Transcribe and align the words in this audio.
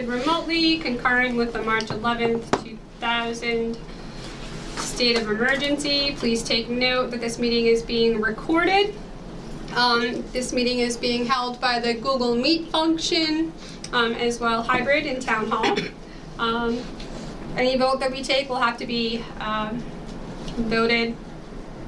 conducted 0.00 0.08
remotely 0.08 0.78
concurring 0.78 1.36
with 1.36 1.52
the 1.52 1.62
March 1.62 1.86
11th, 1.86 2.64
2000 2.64 3.76
state 4.76 5.16
of 5.16 5.30
emergency. 5.30 6.14
Please 6.16 6.42
take 6.42 6.68
note 6.68 7.10
that 7.10 7.20
this 7.20 7.38
meeting 7.38 7.66
is 7.66 7.82
being 7.82 8.20
recorded. 8.20 8.94
Um, 9.76 10.24
This 10.32 10.52
meeting 10.52 10.80
is 10.80 10.96
being 10.96 11.26
held 11.26 11.60
by 11.60 11.78
the 11.78 11.94
Google 11.94 12.34
Meet 12.34 12.70
function, 12.70 13.52
um, 13.92 14.12
as 14.14 14.40
well 14.40 14.62
hybrid 14.62 15.06
in 15.06 15.20
Town 15.20 15.50
Hall. 15.50 15.76
Um, 16.38 16.82
Any 17.58 17.76
vote 17.76 18.00
that 18.00 18.10
we 18.10 18.22
take 18.22 18.48
will 18.48 18.62
have 18.62 18.78
to 18.78 18.86
be 18.86 19.22
um, 19.40 19.76
voted 20.56 21.14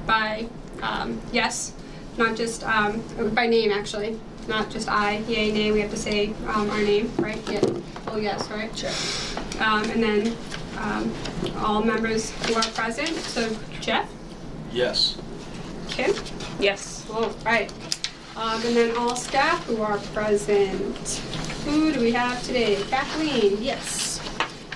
by 0.05 0.45
um, 0.83 1.19
yes, 1.31 1.73
not 2.19 2.35
just 2.35 2.63
um, 2.63 3.01
by 3.33 3.47
name 3.47 3.71
actually, 3.71 4.19
not 4.47 4.69
just 4.69 4.89
I, 4.89 5.17
yay, 5.27 5.51
nay. 5.51 5.71
We 5.71 5.79
have 5.81 5.91
to 5.91 5.97
say 5.97 6.33
um, 6.47 6.69
our 6.69 6.81
name, 6.81 7.11
right? 7.17 7.41
Yeah. 7.49 7.61
Oh 8.07 8.17
yes, 8.17 8.49
right. 8.49 8.75
Sure. 8.77 8.89
Um, 9.63 9.83
and 9.91 10.03
then 10.03 10.37
um, 10.77 11.13
all 11.57 11.81
members 11.83 12.31
who 12.45 12.55
are 12.55 12.63
present. 12.63 13.09
So 13.09 13.55
Jeff, 13.79 14.09
Yes. 14.71 15.17
Kim, 15.89 16.13
Yes. 16.59 17.05
oh 17.09 17.35
right, 17.45 17.71
um, 18.35 18.61
and 18.65 18.75
then 18.75 18.95
all 18.97 19.15
staff 19.15 19.63
who 19.65 19.81
are 19.81 19.97
present. 20.13 21.21
Who 21.65 21.91
do 21.93 21.99
we 22.01 22.11
have 22.11 22.41
today? 22.43 22.75
Kathleen, 22.89 23.61
Yes. 23.61 24.19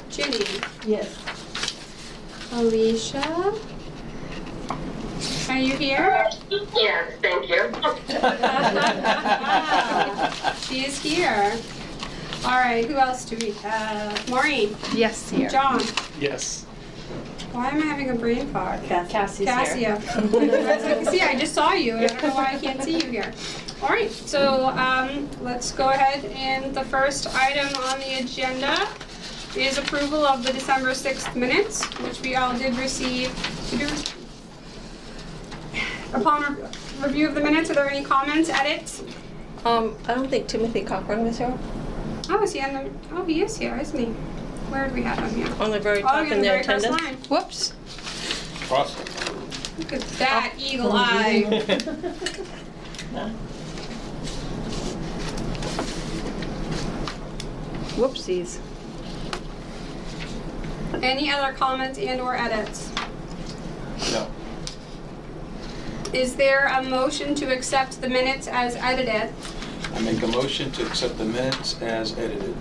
Ginny, 0.09 0.45
Yes. 0.85 1.15
Alicia. 2.53 3.53
Are 5.49 5.57
you 5.57 5.75
here? 5.77 6.29
Yes, 6.49 7.13
thank 7.21 7.47
you. 7.49 7.71
she 10.67 10.85
is 10.85 11.01
here. 11.01 11.53
All 12.43 12.51
right, 12.51 12.85
who 12.85 12.95
else 12.95 13.25
do 13.25 13.37
we 13.37 13.51
have? 13.61 14.29
Maureen, 14.29 14.75
Yes, 14.93 15.29
here. 15.29 15.49
John. 15.49 15.81
Yes. 16.19 16.65
Why 17.53 17.69
am 17.69 17.81
I 17.81 17.85
having 17.85 18.09
a 18.09 18.15
brain 18.15 18.47
fog? 18.47 18.83
Cassie's 18.87 19.47
here. 19.47 19.97
Cassia. 19.97 21.05
see, 21.11 21.21
I 21.21 21.35
just 21.39 21.53
saw 21.53 21.73
you. 21.73 21.95
and 21.95 22.05
I 22.05 22.07
don't 22.07 22.23
know 22.23 22.35
why 22.35 22.51
I 22.53 22.57
can't 22.59 22.83
see 22.83 22.97
you 22.99 23.09
here. 23.09 23.31
All 23.81 23.89
right, 23.89 24.11
so 24.11 24.67
um, 24.69 25.29
let's 25.41 25.71
go 25.71 25.89
ahead. 25.89 26.25
And 26.35 26.75
the 26.75 26.83
first 26.83 27.27
item 27.33 27.67
on 27.83 27.99
the 27.99 28.19
agenda 28.19 28.87
is 29.55 29.77
approval 29.77 30.25
of 30.25 30.43
the 30.45 30.51
December 30.51 30.91
6th 30.91 31.35
minutes, 31.35 31.85
which 32.01 32.21
we 32.21 32.35
all 32.35 32.55
did 32.57 32.75
receive. 32.77 33.31
Did 33.71 33.79
you 33.81 33.87
re- 33.87 34.03
Upon 36.13 36.55
re- 36.55 36.67
review 37.01 37.27
of 37.27 37.35
the 37.35 37.41
minutes, 37.41 37.69
are 37.69 37.73
there 37.75 37.89
any 37.89 38.03
comments, 38.03 38.49
edits? 38.49 39.03
Um, 39.65 39.95
I 40.07 40.13
don't 40.13 40.29
think 40.29 40.47
Timothy 40.47 40.81
Cochran 40.81 41.23
was 41.23 41.37
here. 41.37 41.57
Oh, 42.29 42.41
is 42.43 42.53
he 42.53 42.61
on 42.61 42.73
the? 42.73 42.89
Oh, 43.11 43.23
he 43.25 43.41
is 43.41 43.57
here, 43.57 43.77
isn't 43.77 43.97
he? 43.99 44.05
Where 44.71 44.87
do 44.87 44.93
we 44.95 45.03
have 45.03 45.17
him 45.19 45.33
here? 45.35 45.53
On 45.61 45.71
the 45.71 45.79
very 45.79 45.99
Oh, 45.99 46.07
top 46.07 46.15
you're 46.25 46.33
in 46.33 46.41
the 46.41 46.47
the 46.47 46.49
very 46.49 46.63
first 46.63 46.85
attendance. 46.85 47.03
line. 47.29 47.41
Whoops. 47.41 47.73
Cross. 48.67 48.97
Look 49.79 49.93
at 49.93 50.01
that 50.19 50.53
eagle 50.57 50.91
eye. 50.93 51.43
Whoopsies. 57.97 58.59
Any 61.01 61.31
other 61.31 61.53
comments 61.53 61.97
and 61.99 62.21
or 62.21 62.35
edits? 62.35 62.91
No. 64.11 64.27
Is 66.13 66.35
there 66.35 66.67
a 66.67 66.81
motion 66.83 67.35
to 67.35 67.53
accept 67.53 68.01
the 68.01 68.09
minutes 68.09 68.47
as 68.47 68.75
edited? 68.77 69.33
I 69.93 69.99
make 70.01 70.21
a 70.23 70.27
motion 70.27 70.71
to 70.71 70.85
accept 70.85 71.17
the 71.17 71.25
minutes 71.25 71.79
as 71.81 72.17
edited. 72.17 72.55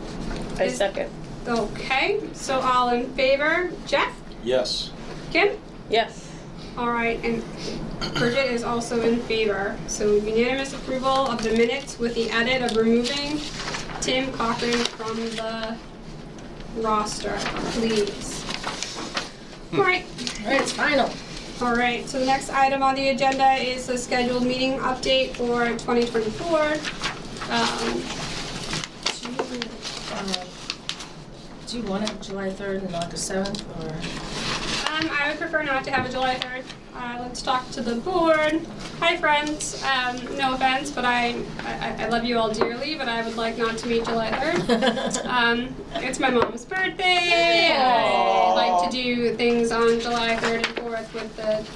I 0.59 0.65
Is- 0.65 0.77
second. 0.77 1.11
Okay, 1.47 2.21
so 2.33 2.59
all 2.61 2.89
in 2.89 3.12
favor? 3.15 3.71
Jeff? 3.87 4.12
Yes. 4.43 4.91
Kim? 5.33 5.57
Yes. 5.89 6.29
All 6.77 6.91
right, 6.91 7.23
and 7.25 7.43
Bridget 8.19 8.51
is 8.51 8.65
also 8.65 9.01
in 9.03 9.21
favor. 9.23 9.77
So 9.87 10.17
unanimous 10.17 10.75
approval 10.75 11.09
of 11.28 11.43
the 11.43 11.51
minutes 11.53 11.99
with 12.01 12.15
the 12.17 12.31
edit 12.33 12.69
of 12.69 12.77
removing 12.77 13.41
Tim 14.01 14.33
Cochran 14.33 14.73
from 14.84 15.17
the 15.37 15.77
roster, 16.78 17.33
please. 17.73 18.43
Hmm. 19.71 19.78
All 19.78 19.84
right, 19.84 20.05
All 20.45 20.51
right, 20.51 20.61
it's 20.61 20.73
final. 20.73 21.09
All 21.61 21.75
right, 21.75 22.06
so 22.06 22.19
the 22.19 22.27
next 22.27 22.50
item 22.50 22.83
on 22.83 22.94
the 22.94 23.09
agenda 23.09 23.53
is 23.55 23.87
the 23.87 23.97
scheduled 23.97 24.44
meeting 24.44 24.78
update 24.78 25.34
for 25.37 25.67
2024. 25.69 26.61
Um, 27.50 28.03
Uh, 30.12 30.45
Do 31.66 31.78
you 31.78 31.83
want 31.84 32.09
it 32.09 32.22
July 32.22 32.49
3rd 32.50 32.84
and 32.87 32.95
August 32.95 33.31
7th, 33.31 33.62
or? 33.81 33.91
um, 34.93 35.11
I 35.12 35.28
would 35.31 35.39
prefer 35.39 35.62
not 35.62 35.83
to 35.84 35.91
have 35.91 36.06
a 36.06 36.12
July 36.12 36.34
3rd. 36.37 36.65
Uh, 36.99 37.19
let's 37.21 37.43
talk 37.43 37.71
to 37.73 37.83
the 37.83 37.97
board. 37.97 38.67
Hi, 39.01 39.17
friends. 39.19 39.83
Um, 39.84 40.17
no 40.39 40.55
offense, 40.55 40.91
but 40.91 41.05
I, 41.05 41.37
I, 41.59 42.05
I 42.05 42.09
love 42.09 42.25
you 42.25 42.39
all 42.39 42.51
dearly, 42.51 42.95
but 42.95 43.07
I 43.07 43.23
would 43.23 43.37
like 43.37 43.59
not 43.59 43.77
to 43.79 43.87
meet 43.87 44.05
July 44.07 44.31
3rd. 44.33 45.25
Um, 45.27 45.75
it's 45.97 46.19
my 46.19 46.31
mom's 46.31 46.65
birthday. 46.65 47.75
I 47.77 48.53
like 48.55 48.91
to 48.91 48.97
do 48.97 49.34
things 49.37 49.73
on 49.73 50.01
July 50.01 50.37
3rd 50.37 50.57
and 50.57 50.77
4th 50.77 51.12
with 51.12 51.37
the 51.37 51.67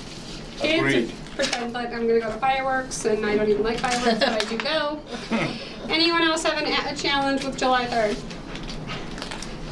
kids. 0.58 0.78
Agreed. 0.78 0.96
and 1.10 1.12
Pretend 1.36 1.72
like 1.74 1.92
I'm 1.92 2.06
gonna 2.06 2.20
go 2.20 2.32
to 2.32 2.38
fireworks, 2.38 3.04
and 3.04 3.24
I 3.24 3.36
don't 3.36 3.48
even 3.48 3.62
like 3.62 3.78
fireworks, 3.78 4.18
but 4.20 4.28
I 4.28 4.38
do 4.48 4.56
go. 4.58 5.00
Anyone 5.90 6.22
else 6.22 6.44
have 6.44 6.58
an, 6.62 6.66
a 6.66 6.96
challenge 6.96 7.44
with 7.44 7.58
July 7.58 7.84
3rd? 7.86 8.16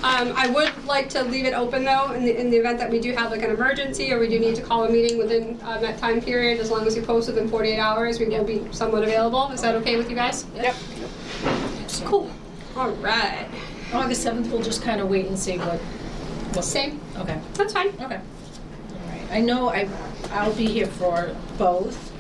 Um, 0.03 0.33
I 0.37 0.47
would 0.47 0.73
like 0.87 1.09
to 1.11 1.25
leave 1.25 1.45
it 1.45 1.55
open 1.55 1.85
though, 1.85 2.13
in 2.13 2.25
the, 2.25 2.41
in 2.41 2.51
the 2.51 2.57
event 2.57 2.79
that 2.79 2.89
we 2.89 3.01
do 3.01 3.13
have 3.15 3.33
like 3.33 3.43
an 3.43 3.51
emergency 3.51 4.13
or 4.13 4.21
we 4.21 4.29
do 4.29 4.39
need 4.39 4.55
to 4.55 4.63
call 4.63 4.85
a 4.85 4.89
meeting 4.89 5.19
within 5.19 5.59
uh, 5.63 5.79
that 5.81 5.99
time 5.99 6.21
period, 6.21 6.61
as 6.61 6.71
long 6.71 6.87
as 6.87 6.95
you 6.95 7.03
post 7.03 7.27
within 7.29 7.49
48 7.49 7.79
hours, 7.81 8.21
we 8.21 8.27
will 8.27 8.45
be 8.45 8.65
somewhat 8.71 9.03
available. 9.03 9.51
Is 9.51 9.61
that 9.63 9.75
okay 9.77 9.97
with 9.97 10.09
you 10.09 10.15
guys? 10.15 10.47
Yep. 10.55 10.77
Cool. 12.05 12.31
All 12.77 12.91
right. 12.93 13.49
August 13.93 14.25
7th, 14.25 14.49
we'll 14.51 14.63
just 14.63 14.83
kind 14.83 15.01
of 15.01 15.09
wait 15.09 15.27
and 15.27 15.37
see 15.37 15.59
what, 15.59 15.81
what. 15.81 16.65
Same. 16.65 17.01
Okay, 17.17 17.41
That's 17.55 17.73
fine. 17.73 17.89
okay. 18.01 18.21
All 18.21 19.09
right. 19.09 19.27
I 19.33 19.41
know 19.41 19.71
I, 19.71 19.89
I'll 20.31 20.53
be 20.55 20.67
here 20.67 20.87
for 20.87 21.35
both, 21.57 22.13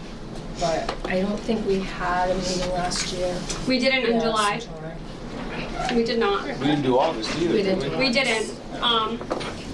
but 0.59 0.93
I 1.05 1.21
don't 1.21 1.39
think 1.39 1.65
we 1.65 1.78
had 1.78 2.31
a 2.31 2.34
meeting 2.34 2.72
last 2.72 3.12
year. 3.12 3.39
We 3.69 3.78
didn't 3.78 4.05
in 4.05 4.15
Yes, 4.15 4.22
July. 4.25 4.60
We 5.94 6.05
did 6.05 6.19
not. 6.19 6.44
We 6.59 6.66
didn't 6.66 6.83
do 6.83 6.99
August 6.99 7.34
either, 7.39 7.55
We 7.55 7.62
did 7.62 7.78
didn't 7.81 7.99
we? 7.99 8.06
We 8.06 8.12
didn't. 8.12 8.55
Um, 8.83 9.21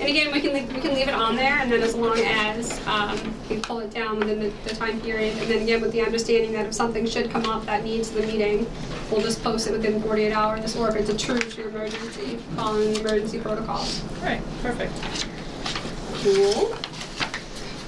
and 0.01 0.09
again, 0.09 0.33
we 0.33 0.41
can, 0.41 0.53
leave- 0.55 0.73
we 0.75 0.81
can 0.81 0.95
leave 0.95 1.09
it 1.09 1.15
on 1.15 1.37
there, 1.37 1.59
and 1.59 1.71
then 1.71 1.83
as 1.83 1.95
long 1.95 2.19
as, 2.19 2.81
um, 2.87 3.19
we 3.49 3.59
pull 3.59 3.81
it 3.81 3.91
down 3.91 4.19
within 4.19 4.41
the, 4.41 4.51
the 4.69 4.75
time 4.75 5.01
period, 5.01 5.37
and 5.39 5.51
then 5.51 5.63
again, 5.63 5.81
with 5.81 5.93
the 5.93 6.03
understanding 6.03 6.53
that 6.53 6.67
if 6.67 6.75
something 6.75 7.07
should 7.07 7.31
come 7.31 7.45
up 7.47 7.65
that 7.67 7.85
needs 7.85 8.11
the 8.11 8.21
meeting, 8.23 8.67
we'll 9.11 9.21
just 9.23 9.43
post 9.43 9.67
it 9.67 9.73
within 9.73 10.01
forty-eight 10.03 10.33
hours, 10.33 10.75
or 10.77 10.89
if 10.89 10.97
it's 10.97 11.11
a 11.11 11.17
true, 11.17 11.39
true 11.39 11.69
emergency, 11.69 12.37
following 12.57 12.95
the 12.95 13.01
emergency 13.01 13.39
protocols. 13.39 14.03
All 14.21 14.25
right, 14.25 14.43
perfect. 14.63 14.93
Cool. 16.23 16.75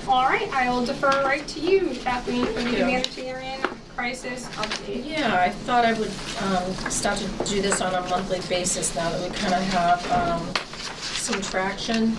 All 0.09 0.25
right, 0.29 0.49
I 0.53 0.71
will 0.71 0.85
defer 0.85 1.11
right 1.25 1.47
to 1.49 1.61
you, 1.61 1.91
Kathleen, 2.03 2.47
for 2.47 2.53
the 2.53 2.61
Thank 2.63 2.71
you. 2.73 2.85
humanitarian 2.85 3.61
crisis 3.97 4.45
update. 4.57 5.07
Yeah, 5.09 5.41
I 5.41 5.49
thought 5.49 5.87
I 5.87 5.95
would 5.95 6.13
um, 6.43 6.73
start 6.91 7.19
to 7.19 7.27
do 7.47 7.63
this 7.63 7.81
on 7.81 7.95
a 7.95 8.03
monthly 8.11 8.41
basis 8.49 8.95
now 8.95 9.09
that 9.11 9.23
we 9.31 9.35
kind 9.35 9.55
of 9.55 9.63
have 9.73 10.13
um, 10.13 10.55
some 11.01 11.41
traction. 11.41 12.15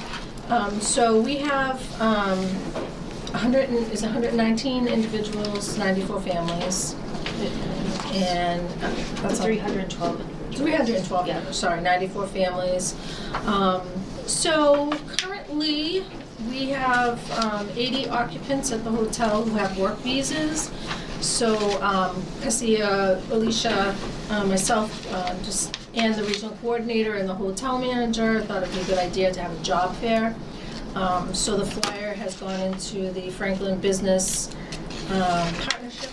Um, 0.50 0.82
So 0.82 1.22
we 1.22 1.38
have 1.38 1.80
um, 2.02 2.40
100, 3.32 3.70
and- 3.70 3.92
is 3.92 4.02
119 4.02 4.88
individuals, 4.88 5.78
94 5.78 6.22
families, 6.22 6.96
and 8.14 8.62
uh, 8.84 8.90
that's. 9.22 9.40
312. 9.40 10.26
312, 10.56 11.28
yeah, 11.28 11.52
sorry, 11.52 11.82
94 11.82 12.28
families. 12.28 12.96
Um, 13.46 13.82
So 14.26 14.90
currently, 15.22 16.04
we 16.50 16.70
have 16.70 17.20
um, 17.44 17.70
80 17.76 18.10
occupants 18.10 18.72
at 18.72 18.84
the 18.84 18.90
hotel 18.92 19.44
who 19.44 19.56
have 19.58 19.78
work 19.78 19.98
visas. 20.00 20.72
So 21.28 21.82
um, 21.82 22.24
Cassia, 22.42 23.22
Alicia, 23.32 23.96
uh, 24.30 24.46
myself, 24.46 24.90
uh, 25.14 25.36
just, 25.44 25.78
and 25.94 26.16
the 26.16 26.24
regional 26.24 26.56
coordinator 26.62 27.16
and 27.16 27.28
the 27.28 27.34
hotel 27.36 27.78
manager 27.78 28.42
thought 28.42 28.64
it'd 28.64 28.74
be 28.74 28.82
a 28.82 28.86
good 28.86 28.98
idea 28.98 29.32
to 29.34 29.42
have 29.42 29.52
a 29.52 29.64
job 29.64 29.94
fair. 29.98 30.34
Um, 30.96 31.34
So 31.34 31.58
the 31.58 31.66
flyer 31.66 32.14
has 32.14 32.36
gone 32.38 32.60
into 32.62 33.12
the 33.12 33.30
Franklin 33.32 33.80
Business 33.80 34.56
um, 35.12 35.54
Partnership 35.56 36.12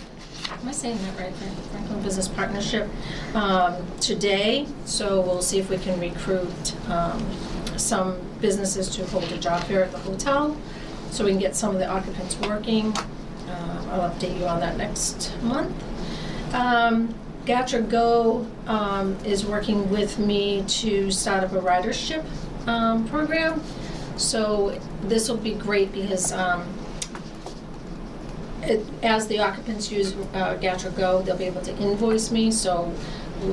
Am 0.61 0.67
I 0.69 0.71
saying 0.71 0.97
that 0.97 1.17
right, 1.19 1.33
Frank- 1.33 1.57
Franklin 1.71 2.01
Business 2.03 2.27
Partnership, 2.27 2.89
um, 3.33 3.75
today. 3.99 4.67
So 4.85 5.21
we'll 5.21 5.41
see 5.41 5.59
if 5.59 5.69
we 5.69 5.77
can 5.77 5.99
recruit 5.99 6.73
um, 6.89 7.25
some 7.77 8.19
businesses 8.41 8.89
to 8.95 9.05
hold 9.07 9.31
a 9.31 9.37
job 9.37 9.63
fair 9.63 9.83
at 9.85 9.91
the 9.91 9.99
hotel, 9.99 10.55
so 11.09 11.23
we 11.23 11.31
can 11.31 11.39
get 11.39 11.55
some 11.55 11.73
of 11.73 11.79
the 11.79 11.87
occupants 11.87 12.37
working. 12.41 12.93
Uh, 13.47 13.85
I'll 13.91 14.09
update 14.09 14.37
you 14.39 14.45
on 14.45 14.59
that 14.59 14.77
next 14.77 15.35
month. 15.41 15.73
Um, 16.53 17.13
GATRAGo 17.45 18.45
um, 18.67 19.17
is 19.23 19.45
working 19.45 19.89
with 19.89 20.17
me 20.17 20.63
to 20.67 21.11
start 21.11 21.43
up 21.43 21.51
a 21.51 21.61
ridership 21.61 22.25
um, 22.67 23.07
program. 23.07 23.61
So 24.17 24.79
this 25.03 25.29
will 25.29 25.37
be 25.37 25.53
great 25.53 25.91
because 25.91 26.31
um, 26.31 26.65
it, 28.63 28.83
as 29.03 29.27
the 29.27 29.39
occupants 29.39 29.91
use 29.91 30.15
uh, 30.33 30.57
GATRAGo, 30.59 31.23
they'll 31.25 31.37
be 31.37 31.43
able 31.45 31.61
to 31.61 31.77
invoice 31.77 32.31
me. 32.31 32.51
So 32.51 32.91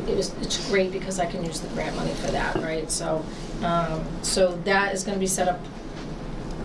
it 0.08 0.16
was, 0.16 0.32
it's 0.40 0.68
great 0.70 0.92
because 0.92 1.18
I 1.18 1.26
can 1.26 1.44
use 1.44 1.60
the 1.60 1.68
grant 1.68 1.94
money 1.96 2.14
for 2.14 2.30
that, 2.30 2.56
right? 2.56 2.90
So, 2.90 3.24
um, 3.62 4.04
so 4.22 4.56
that 4.64 4.94
is 4.94 5.04
going 5.04 5.16
to 5.16 5.20
be 5.20 5.26
set 5.26 5.48
up. 5.48 5.60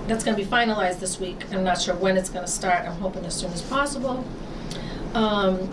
That's 0.08 0.24
going 0.24 0.38
to 0.38 0.44
be 0.44 0.50
finalized 0.50 1.00
this 1.00 1.20
week. 1.20 1.44
I'm 1.52 1.66
not 1.66 1.82
sure 1.82 1.94
when 1.96 2.16
it's 2.16 2.30
going 2.30 2.46
to 2.46 2.52
start. 2.52 2.86
I'm 2.86 2.96
hoping 2.98 3.26
as 3.26 3.36
soon 3.36 3.52
as 3.52 3.62
possible. 3.62 4.24
Um, 5.14 5.70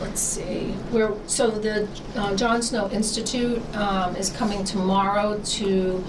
let's 0.00 0.20
see, 0.20 0.74
we're, 0.92 1.14
so 1.26 1.50
the 1.50 1.88
uh, 2.16 2.36
John 2.36 2.62
Snow 2.62 2.90
Institute 2.90 3.60
um, 3.74 4.14
is 4.16 4.30
coming 4.30 4.64
tomorrow 4.64 5.40
to 5.44 6.04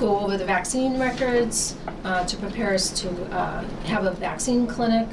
go 0.00 0.20
over 0.20 0.36
the 0.36 0.44
vaccine 0.44 0.98
records, 0.98 1.76
uh, 2.04 2.24
to 2.24 2.36
prepare 2.36 2.74
us 2.74 2.90
to 3.02 3.10
uh, 3.32 3.62
have 3.84 4.04
a 4.04 4.12
vaccine 4.12 4.66
clinic, 4.66 5.08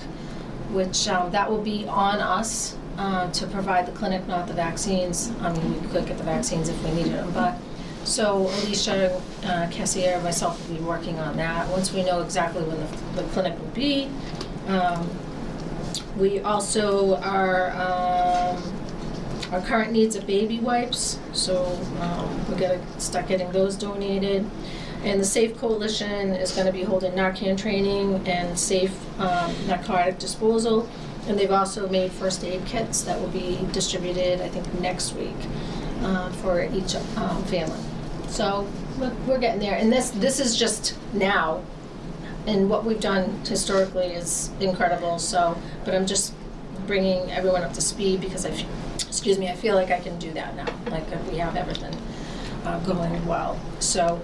which 0.72 1.08
um, 1.08 1.32
that 1.32 1.50
will 1.50 1.62
be 1.62 1.88
on 1.88 2.20
us 2.20 2.78
uh, 2.98 3.30
to 3.32 3.46
provide 3.48 3.86
the 3.86 3.92
clinic, 3.92 4.26
not 4.28 4.48
the 4.48 4.54
vaccines. 4.54 5.32
I 5.42 5.52
mean, 5.52 5.82
we 5.82 5.88
could 5.90 6.06
get 6.06 6.18
the 6.18 6.24
vaccines 6.24 6.70
if 6.70 6.82
we 6.84 6.92
needed 6.92 7.14
them, 7.14 7.32
but, 7.34 7.55
so 8.06 8.48
Alicia 8.64 9.22
uh, 9.44 9.68
Cassia 9.72 10.22
myself 10.22 10.70
will 10.70 10.78
be 10.78 10.84
working 10.84 11.20
on 11.20 11.38
that. 11.38 11.68
Once 11.70 11.92
we 11.92 12.04
know 12.04 12.22
exactly 12.22 12.64
when 12.64 12.80
the, 12.80 13.22
the 13.22 13.28
clinic 13.30 13.60
will 13.60 13.68
be, 13.68 14.10
um, 14.68 15.10
we 16.18 16.40
also 16.42 17.16
are, 17.18 17.72
um, 17.72 18.64
our 19.52 19.62
current 19.62 19.92
needs 19.92 20.16
are 20.16 20.22
baby 20.22 20.60
wipes, 20.60 21.20
so, 21.34 21.66
um, 22.00 22.48
we 22.50 22.56
gotta 22.56 22.80
start 23.00 23.28
getting 23.28 23.52
those 23.52 23.76
donated. 23.76 24.46
And 25.04 25.20
the 25.20 25.26
Safe 25.26 25.58
Coalition 25.58 26.30
is 26.30 26.52
gonna 26.52 26.72
be 26.72 26.84
holding 26.84 27.14
Narcan 27.14 27.58
training 27.58 28.28
and 28.28 28.58
safe, 28.58 28.96
um, 29.20 29.54
narcotic 29.68 30.20
disposal. 30.20 30.88
And 31.28 31.38
they've 31.40 31.52
also 31.52 31.90
made 31.90 32.12
first 32.12 32.44
aid 32.44 32.66
kits 32.66 33.02
that 33.02 33.20
will 33.20 33.30
be 33.30 33.60
distributed, 33.72 34.42
I 34.42 34.48
think, 34.48 34.80
next 34.80 35.14
week, 35.14 35.36
uh, 36.02 36.30
for 36.34 36.64
each, 36.64 36.96
um, 37.18 37.44
family. 37.46 37.80
So, 38.30 38.68
we're, 39.28 39.40
getting 39.40 39.60
there, 39.60 39.76
and 39.76 39.92
this, 39.92 40.10
this 40.12 40.40
is 40.40 40.58
just 40.58 40.96
now, 41.14 41.64
and 42.48 42.70
what 42.70 42.84
we've 42.86 43.00
done 43.00 43.30
historically 43.46 44.08
is 44.08 44.52
incredible, 44.60 45.20
so, 45.20 45.58
but 45.86 45.96
I'm 45.96 46.06
just 46.06 46.34
bringing 46.86 47.32
everyone 47.32 47.64
up 47.64 47.74
to 47.74 47.82
speed 47.82 48.22
because 48.22 48.46
I, 48.46 48.50
f- 48.50 48.66
excuse 49.08 49.38
me, 49.40 49.48
I 49.50 49.56
feel 49.56 49.76
like 49.76 49.90
I 49.90 50.00
can 50.00 50.20
do 50.20 50.32
that 50.34 50.56
now, 50.56 50.68
like 50.92 51.04
we 51.32 51.38
have 51.38 51.56
everything 51.56 51.96
uh, 52.66 52.80
going 52.80 53.26
well. 53.26 53.60
So 53.80 54.22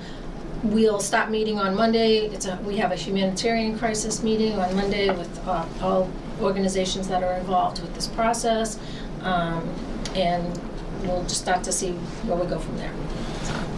we'll 0.63 0.99
stop 0.99 1.29
meeting 1.29 1.57
on 1.57 1.75
Monday, 1.75 2.27
it's 2.27 2.45
a, 2.45 2.57
we 2.65 2.77
have 2.77 2.91
a 2.91 2.95
humanitarian 2.95 3.77
crisis 3.79 4.21
meeting 4.23 4.59
on 4.59 4.75
Monday 4.75 5.09
with 5.15 5.47
uh, 5.47 5.65
all 5.81 6.09
organizations 6.41 7.07
that 7.07 7.23
are 7.23 7.35
involved 7.35 7.81
with 7.81 7.93
this 7.95 8.07
process. 8.07 8.77
Um, 9.21 9.67
And 10.15 10.59
we'll 11.03 11.23
just 11.23 11.41
start 11.41 11.63
to 11.63 11.71
see 11.71 11.93
where 12.27 12.37
we 12.37 12.45
go 12.45 12.59
from 12.59 12.77
there. 12.77 12.91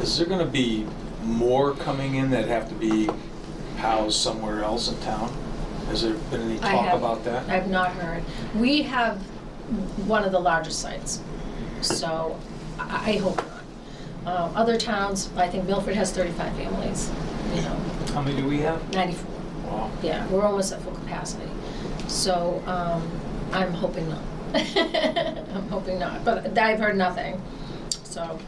Is 0.01 0.18
there 0.18 0.28
gonna 0.28 0.45
be 0.45 0.86
more 1.24 1.74
coming 1.74 2.16
in 2.16 2.30
that 2.31 2.48
have 2.48 2.68
to 2.69 2.75
be 2.75 3.10
housed 3.78 4.19
somewhere 4.19 4.63
else 4.63 4.90
in 4.92 4.98
town? 5.01 5.31
Has 5.88 6.01
there 6.01 6.13
been 6.31 6.42
any 6.42 6.56
I 6.62 6.72
talk 6.72 6.86
have- 6.86 6.98
about 7.00 7.24
that? 7.25 7.50
I've 7.50 7.69
not 7.69 7.92
heard. 7.92 8.24
We 8.56 8.81
have 8.84 9.18
one 10.07 10.24
of 10.24 10.31
the 10.31 10.40
largest 10.40 10.80
sites, 10.80 11.22
so 11.81 12.38
I, 12.80 13.12
I 13.12 13.18
hope 13.18 13.38
not. 13.38 13.50
Um, 14.25 14.56
other 14.56 14.78
towns, 14.78 15.30
I 15.36 15.48
think 15.50 15.66
Milford 15.68 15.95
has 15.95 16.12
thirty-five 16.12 16.54
families, 16.56 17.12
you 17.54 17.62
know, 17.62 17.75
How 18.13 18.22
many 18.22 18.38
do 18.42 18.48
we 18.48 18.60
have? 18.60 18.94
ninety-four. 18.94 19.31
Wow. 19.69 19.92
Yeah, 20.01 20.25
we're 20.28 20.44
almost 20.44 20.72
at 20.72 20.81
full 20.81 20.94
capacity. 20.94 21.50
So, 22.07 22.62
um, 22.66 23.10
I'm 23.51 23.74
hoping 23.74 24.07
not. 24.10 24.22
I'm 24.56 25.68
hoping 25.69 26.00
not, 26.00 26.24
but 26.24 26.57
I've 26.57 26.80
heard 26.80 26.95
nothing. 26.95 27.42
So, 28.04 28.40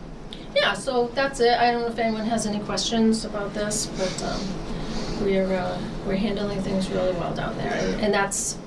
yeah, 0.56 0.74
so 0.74 1.10
that's 1.14 1.40
it. 1.40 1.58
I 1.58 1.72
don't 1.72 1.82
know 1.82 1.88
if 1.88 2.00
anyone 2.00 2.26
has 2.26 2.46
any 2.46 2.60
questions 2.60 3.26
about 3.26 3.54
this, 3.54 3.88
but, 3.88 4.24
um, 4.24 4.42
we're, 5.24 5.54
uh, 5.54 5.80
we're 6.06 6.16
handling 6.16 6.62
things 6.62 6.90
really 6.90 7.12
well 7.14 7.34
down 7.34 7.58
there. 7.58 7.74
And, 7.74 8.02
and 8.02 8.14
that's 8.14 8.58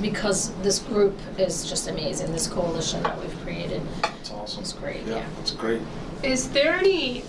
because 0.00 0.52
this 0.62 0.78
group 0.78 1.18
is 1.38 1.68
just 1.68 1.88
amazing, 1.88 2.30
this 2.32 2.46
coalition 2.46 3.02
that 3.02 3.20
we've 3.20 3.36
created. 3.42 3.82
It's 4.20 4.30
awesome. 4.30 4.60
It's 4.62 4.72
great, 4.72 5.02
Yeah, 5.06 5.16
yeah. 5.16 5.26
that's 5.36 5.50
great. 5.50 5.82
Is 6.22 6.50
there 6.50 6.74
any 6.74 7.24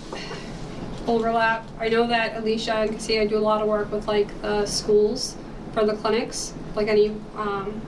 overlap? 1.06 1.66
I 1.80 1.88
know 1.88 2.06
that 2.06 2.36
Alicia 2.36 2.74
and 2.74 2.92
Cassia 2.92 3.26
do 3.28 3.38
a 3.38 3.40
lot 3.40 3.60
of 3.62 3.68
work 3.68 3.90
with 3.90 4.06
like 4.06 4.40
the 4.42 4.66
schools 4.66 5.36
for 5.72 5.84
the 5.84 5.94
clinics, 5.94 6.52
like 6.74 6.88
any, 6.88 7.16
um, 7.36 7.80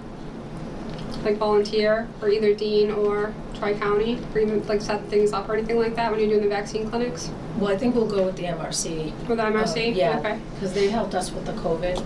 like 1.25 1.37
volunteer 1.37 2.09
for 2.19 2.29
either 2.29 2.53
Dean 2.55 2.91
or 2.91 3.33
Tri-County, 3.73 4.19
or 4.35 4.41
even 4.41 4.67
like 4.67 4.81
set 4.81 5.05
things 5.09 5.33
up 5.33 5.49
or 5.49 5.55
anything 5.55 5.79
like 5.79 5.95
that 5.95 6.11
when 6.11 6.19
you're 6.19 6.29
doing 6.31 6.43
the 6.43 6.49
vaccine 6.49 6.91
clinics 6.91 7.31
Well, 7.59 7.73
I 7.73 7.79
think 7.79 7.95
we'll 7.95 8.09
go 8.09 8.25
with 8.27 8.35
the 8.37 8.43
MRC. 8.47 9.13
with 9.29 9.39
the 9.39 9.45
MRC? 9.45 9.93
Uh, 9.93 9.95
yeah. 9.95 10.19
Okay. 10.19 10.41
because 10.55 10.73
they 10.73 10.89
helped 10.91 11.15
us 11.15 11.31
with 11.31 11.47
the 11.47 11.53
COVID. 11.53 11.97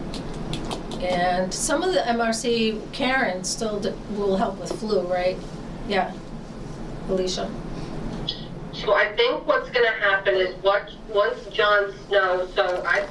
And 1.03 1.53
some 1.55 1.83
of 1.83 1.95
the 1.95 2.01
MRC, 2.01 2.93
Karen 2.93 3.43
still 3.43 3.81
d- 3.81 3.95
will 4.11 4.37
help 4.37 4.59
with 4.61 4.71
flu, 4.79 5.01
right? 5.11 5.39
Yeah. 5.89 6.13
Alicia? 7.09 7.51
So 8.75 8.93
I 8.93 9.17
think 9.17 9.47
what's 9.47 9.71
gonna 9.71 9.93
happen 9.93 10.35
is 10.35 10.55
what, 10.63 10.91
once 11.09 11.43
John 11.47 11.95
Snow, 12.09 12.47
so 12.55 12.85
I, 12.87 13.07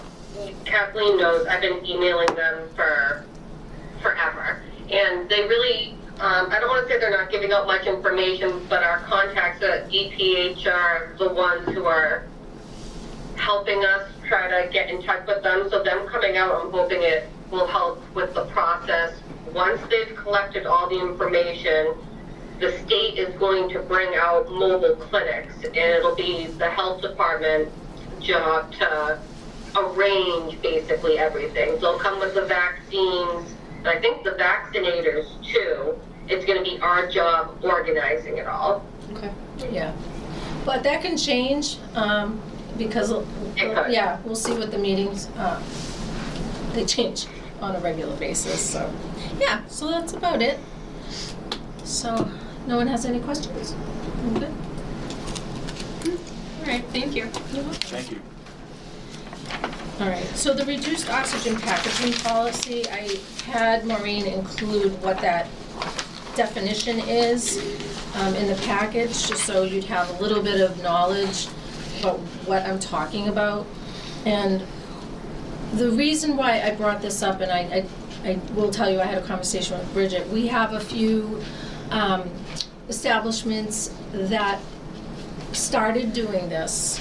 Kathleen 0.65 1.18
knows, 1.18 1.47
I've 1.47 1.62
been 1.62 1.83
emailing 1.83 2.27
them 2.36 2.69
for 2.75 3.25
forever. 4.03 4.62
And 4.92 5.27
they 5.30 5.47
really, 5.47 5.95
um, 6.19 6.50
I 6.50 6.59
don't 6.59 6.69
wanna 6.69 6.88
say 6.88 6.97
they're 7.00 7.12
not 7.12 7.29
giving 7.29 7.51
out 7.51 7.67
much 7.67 7.88
information, 7.88 8.65
but 8.69 8.83
our 8.83 9.00
contacts 9.00 9.62
at 9.63 9.89
EPH 9.89 10.65
are 10.65 11.13
the 11.17 11.29
ones 11.29 11.67
who 11.73 11.85
are 11.85 12.23
helping 13.35 13.83
us 13.83 14.09
try 14.28 14.47
to 14.47 14.71
get 14.71 14.90
in 14.90 15.04
touch 15.04 15.28
with 15.28 15.44
them. 15.44 15.69
So 15.69 15.83
them 15.83 16.07
coming 16.07 16.37
out, 16.37 16.56
I'm 16.56 16.71
hoping 16.71 17.01
it 17.01 17.28
will 17.51 17.68
help 17.68 18.01
with 18.16 18.33
the 18.33 18.45
process. 18.45 19.13
Once 19.54 19.81
they've 19.90 20.16
collected 20.16 20.66
all 20.66 20.90
the 20.90 20.99
information, 20.99 21.94
the 22.59 22.78
state 22.85 23.18
is 23.18 23.33
going 23.37 23.69
to 23.69 23.80
bring 23.80 24.16
out 24.16 24.49
mobile 24.49 24.95
clinics 24.95 25.54
and 25.63 25.75
it'll 25.75 26.16
be 26.16 26.47
the 26.47 26.69
health 26.69 27.01
department's 27.01 27.71
job 28.21 28.71
to 28.73 29.19
arrange 29.75 30.61
basically 30.61 31.18
everything. 31.18 31.78
They'll 31.80 31.99
come 31.99 32.19
with 32.19 32.33
the 32.33 32.45
vaccines, 32.45 33.54
and 33.85 33.97
I 33.97 34.01
think 34.01 34.23
the 34.23 34.31
vaccinators 34.31 35.27
too. 35.45 35.97
It's 36.27 36.44
gonna 36.45 36.63
be 36.63 36.80
our 36.81 37.07
job 37.07 37.63
organizing 37.63 38.37
it 38.37 38.47
all. 38.47 38.83
Okay. 39.13 39.31
Yeah. 39.71 39.94
But 40.65 40.81
that 40.83 41.04
can 41.04 41.15
change, 41.15 41.77
um, 41.94 42.42
because, 42.80 43.11
uh, 43.11 43.23
could. 43.56 43.92
yeah, 43.92 44.18
we'll 44.25 44.35
see 44.35 44.54
what 44.54 44.71
the 44.71 44.80
meetings, 44.80 45.27
uh, 45.37 45.61
they 46.73 46.83
change 46.85 47.27
on 47.61 47.75
a 47.75 47.80
regular 47.80 48.15
basis, 48.18 48.59
so. 48.59 48.92
Yeah, 49.39 49.61
so 49.68 49.92
that's 49.92 50.13
about 50.13 50.42
it. 50.42 50.57
So, 51.83 52.27
no 52.65 52.77
one 52.77 52.87
has 52.87 53.06
any 53.06 53.19
questions? 53.19 53.75
I'm 54.23 54.33
good? 54.39 54.54
All 56.07 56.65
right, 56.65 56.83
thank 56.92 57.15
you. 57.15 57.27
Thank 57.27 58.11
you. 58.11 58.21
All 59.97 60.09
right, 60.09 60.28
so 60.35 60.54
the 60.54 60.66
reduced 60.66 61.09
oxygen 61.09 61.56
packaging 61.56 62.11
policy, 62.21 62.83
I 62.90 63.18
had 63.45 63.85
Maureen 63.85 64.25
include 64.25 65.02
what 65.02 65.21
that 65.21 65.47
definition 66.35 66.99
is 66.99 67.57
um, 68.16 68.35
in 68.35 68.47
the 68.47 68.61
package, 68.64 69.25
just 69.25 69.45
so 69.45 69.64
you'd 69.64 69.85
have 69.85 70.09
a 70.09 70.21
little 70.21 70.44
bit 70.44 70.59
of 70.59 70.83
knowledge 70.83 71.47
about 72.02 72.19
what 72.45 72.64
I'm 72.64 72.78
talking 72.78 73.30
about. 73.30 73.66
And 74.25 74.66
the 75.75 75.90
reason 75.92 76.35
why 76.35 76.61
I 76.61 76.75
brought 76.75 77.02
this 77.02 77.23
up, 77.23 77.40
and 77.40 77.49
I, 77.49 77.85
I, 78.25 78.31
I 78.31 78.40
will 78.54 78.71
tell 78.71 78.90
you, 78.90 78.99
I 78.99 79.06
had 79.06 79.18
a 79.18 79.25
conversation 79.25 79.80
with 79.80 79.94
Bridget, 79.94 80.28
we 80.28 80.47
have 80.47 80.73
a 80.73 80.80
few 80.81 81.42
um, 81.92 82.30
establishments 82.90 83.95
that 84.11 84.59
started 85.54 86.11
doing 86.11 86.49
this. 86.49 86.99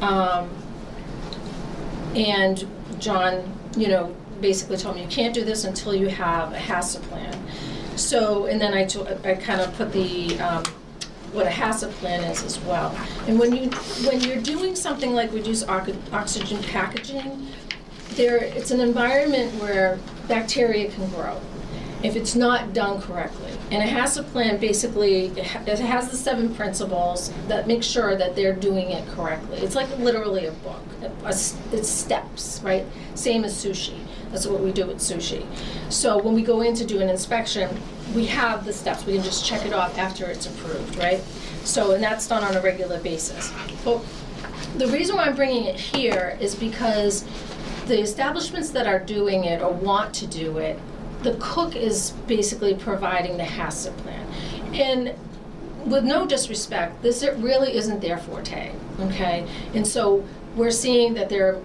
Um, 0.00 0.50
and 2.16 2.66
John, 2.98 3.52
you 3.76 3.88
know, 3.88 4.14
basically 4.40 4.76
told 4.76 4.96
me, 4.96 5.02
you 5.02 5.08
can't 5.08 5.34
do 5.34 5.44
this 5.44 5.64
until 5.64 5.94
you 5.94 6.08
have 6.08 6.52
a 6.52 6.58
HACCP 6.58 7.02
plan. 7.02 7.38
So, 7.96 8.46
and 8.46 8.60
then 8.60 8.74
I 8.74 8.84
I 9.24 9.34
kind 9.34 9.60
of 9.60 9.74
put 9.76 9.92
the, 9.92 10.38
um, 10.40 10.64
what 11.32 11.46
a 11.46 11.50
HACCP 11.50 11.90
plan 11.92 12.24
is 12.24 12.42
as 12.42 12.58
well. 12.60 12.96
And 13.26 13.38
when 13.38 13.54
you, 13.54 13.70
when 14.08 14.20
you're 14.20 14.40
doing 14.40 14.74
something 14.74 15.14
like 15.14 15.32
reduce 15.32 15.62
ox- 15.64 15.92
oxygen 16.12 16.62
packaging, 16.64 17.46
there, 18.14 18.38
it's 18.38 18.70
an 18.70 18.80
environment 18.80 19.52
where 19.60 19.98
bacteria 20.26 20.90
can 20.90 21.08
grow 21.10 21.38
if 22.02 22.16
it's 22.16 22.34
not 22.34 22.72
done 22.72 23.00
correctly. 23.00 23.45
And 23.70 23.82
a 23.82 23.86
HACCP 23.86 24.26
plan 24.30 24.58
basically, 24.58 25.26
it 25.26 25.44
ha- 25.44 25.62
it 25.66 25.78
has 25.80 26.08
the 26.10 26.16
seven 26.16 26.54
principles 26.54 27.32
that 27.48 27.66
make 27.66 27.82
sure 27.82 28.14
that 28.16 28.36
they're 28.36 28.54
doing 28.54 28.90
it 28.90 29.06
correctly. 29.08 29.58
It's 29.58 29.74
like 29.74 29.88
literally 29.98 30.46
a 30.46 30.52
book, 30.52 30.82
it's 31.24 31.88
steps, 31.88 32.60
right? 32.62 32.86
Same 33.16 33.44
as 33.44 33.54
sushi. 33.54 33.98
That's 34.30 34.46
what 34.46 34.60
we 34.60 34.70
do 34.70 34.86
with 34.86 34.98
sushi. 34.98 35.44
So 35.90 36.18
when 36.22 36.34
we 36.34 36.42
go 36.42 36.60
in 36.60 36.74
to 36.76 36.84
do 36.84 37.00
an 37.00 37.08
inspection, 37.08 37.76
we 38.14 38.26
have 38.26 38.64
the 38.64 38.72
steps. 38.72 39.04
We 39.04 39.14
can 39.14 39.22
just 39.22 39.44
check 39.44 39.66
it 39.66 39.72
off 39.72 39.98
after 39.98 40.26
it's 40.26 40.46
approved, 40.46 40.96
right? 40.96 41.20
So, 41.64 41.92
and 41.92 42.02
that's 42.02 42.28
done 42.28 42.44
on 42.44 42.54
a 42.56 42.60
regular 42.60 43.00
basis. 43.00 43.52
But 43.84 44.00
the 44.76 44.86
reason 44.88 45.16
why 45.16 45.24
I'm 45.24 45.34
bringing 45.34 45.64
it 45.64 45.80
here 45.80 46.38
is 46.40 46.54
because 46.54 47.24
the 47.86 48.00
establishments 48.00 48.70
that 48.70 48.86
are 48.86 48.98
doing 48.98 49.44
it 49.44 49.62
or 49.62 49.72
want 49.72 50.14
to 50.14 50.26
do 50.26 50.58
it, 50.58 50.78
the 51.26 51.36
cook 51.40 51.74
is 51.74 52.12
basically 52.28 52.72
providing 52.76 53.36
the 53.36 53.42
HACCP 53.42 53.96
plan. 53.98 54.26
And 54.72 55.12
with 55.84 56.04
no 56.04 56.24
disrespect, 56.24 57.02
this 57.02 57.20
it 57.24 57.36
really 57.38 57.74
isn't 57.74 58.00
their 58.00 58.16
forte, 58.16 58.72
okay? 59.00 59.44
And 59.74 59.84
so 59.84 60.24
we're 60.54 60.70
seeing 60.70 61.14
that 61.14 61.28
there, 61.28 61.58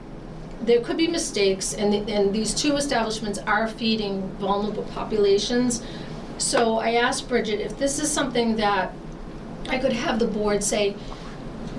there 0.64 0.82
could 0.82 0.98
be 0.98 1.08
mistakes, 1.08 1.76
and, 1.76 1.94
the- 1.94 2.12
and 2.12 2.34
these 2.34 2.56
two 2.56 2.76
establishments 2.76 3.38
are 3.38 3.68
feeding 3.68 4.28
vulnerable 4.40 4.84
populations. 4.96 5.84
So 6.40 6.80
I 6.80 6.94
asked 6.94 7.30
Bridget 7.30 7.60
if 7.62 7.78
this 7.78 8.00
is 8.00 8.12
something 8.12 8.56
that 8.56 8.94
I 9.70 9.78
could 9.78 9.94
have 9.94 10.18
the 10.18 10.26
board 10.26 10.64
say, 10.64 10.96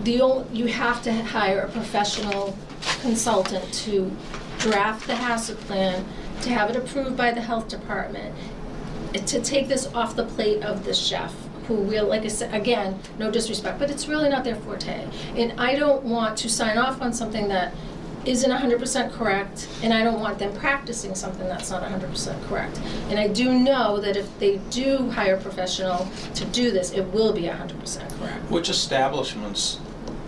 the 0.05 0.21
ol 0.21 0.47
you 0.53 0.67
have 0.67 1.03
to 1.03 1.12
hire 1.12 1.61
a 1.62 1.69
professional 1.69 2.57
consultant 3.01 3.73
to 3.73 4.11
draft 4.59 5.09
the 5.09 5.15
HACCP 5.15 5.57
plan, 5.67 6.05
to 6.43 6.51
have 6.51 6.71
it 6.71 6.77
approved 6.77 7.17
by 7.17 7.31
the 7.31 7.41
health 7.41 7.69
department, 7.69 8.35
to 9.27 9.41
take 9.43 9.69
this 9.69 9.87
off 9.95 10.17
the 10.17 10.25
plate 10.25 10.63
of 10.63 10.85
the 10.85 10.95
chef, 10.95 11.35
who 11.69 11.75
will, 11.75 12.07
like 12.09 12.23
I 12.23 12.29
said, 12.29 12.55
again, 12.55 12.99
no 13.19 13.31
disrespect, 13.31 13.79
but 13.79 13.91
it's 13.91 14.09
really 14.09 14.29
not 14.29 14.43
their 14.45 14.57
forte. 14.57 15.07
And 15.37 15.59
I 15.61 15.77
don't 15.77 16.03
want 16.05 16.37
to 16.39 16.49
sign 16.49 16.77
off 16.79 17.01
on 17.01 17.13
something 17.13 17.49
that 17.49 17.73
isn't 18.25 18.51
hundred 18.53 18.79
percent 18.79 19.13
correct, 19.13 19.69
and 19.83 19.93
I 19.93 20.05
don't 20.05 20.21
want 20.21 20.39
them 20.39 20.55
practicing 20.55 21.13
something 21.17 21.45
that's 21.49 21.71
not 21.71 21.83
hundred 21.83 22.11
percent 22.11 22.41
correct. 22.45 22.81
And 23.11 23.19
I 23.19 23.27
do 23.27 23.53
know 23.59 23.99
that 24.01 24.17
if 24.17 24.39
they 24.39 24.59
do 24.71 25.11
hire 25.11 25.35
a 25.35 25.41
professional 25.41 26.09
to 26.35 26.45
do 26.47 26.71
this, 26.71 26.93
it 26.93 27.03
will 27.13 27.33
be 27.33 27.47
hundred 27.47 27.81
percent 27.81 28.09
correct. 28.19 28.49
Which 28.51 28.69
establishments 28.69 29.79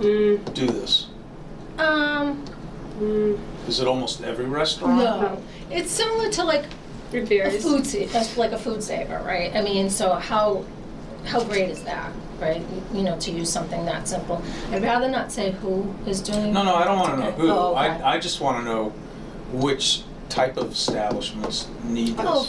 Mm, 0.01 0.53
do 0.55 0.67
this? 0.67 1.07
Um, 1.79 2.45
mm, 2.99 3.39
Is 3.69 3.79
it 3.79 3.87
almost 3.87 4.23
every 4.25 4.47
restaurant? 4.47 4.97
no, 4.99 5.41
it's 5.71 5.91
similar 5.91 6.31
to 6.31 6.45
like 6.45 6.65
it 7.13 7.23
a 7.23 7.27
varies. 7.27 7.63
food 7.63 7.87
sa- 7.87 8.07
that's 8.13 8.37
like 8.37 8.53
a 8.53 8.59
food 8.59 8.83
saver, 8.83 9.23
right? 9.25 9.55
I 9.55 9.61
mean, 9.63 9.89
so 9.91 10.15
how 10.15 10.65
how 11.27 11.43
great 11.45 11.71
is 11.71 11.83
that, 11.85 12.13
right? 12.41 12.63
You 12.93 13.03
know, 13.03 13.19
to 13.19 13.31
use 13.31 13.51
something 13.51 13.85
that 13.87 14.07
simple. 14.09 14.43
I'd 14.71 14.83
rather 14.83 15.09
not 15.09 15.33
say 15.33 15.53
who 15.53 15.95
is 16.07 16.21
doing. 16.21 16.53
No, 16.53 16.63
no, 16.65 16.75
I 16.75 16.85
don't 16.85 16.99
wanna 16.99 17.17
know 17.25 17.31
who. 17.33 17.51
Oh, 17.51 17.71
okay. 17.71 17.81
I, 17.81 18.15
I 18.15 18.19
just 18.19 18.41
wanna 18.41 18.63
know 18.63 18.91
which 19.53 20.03
type 20.29 20.57
of 20.57 20.73
establishments 20.73 21.69
need 21.85 22.17
this. 22.17 22.27
Oh, 22.29 22.43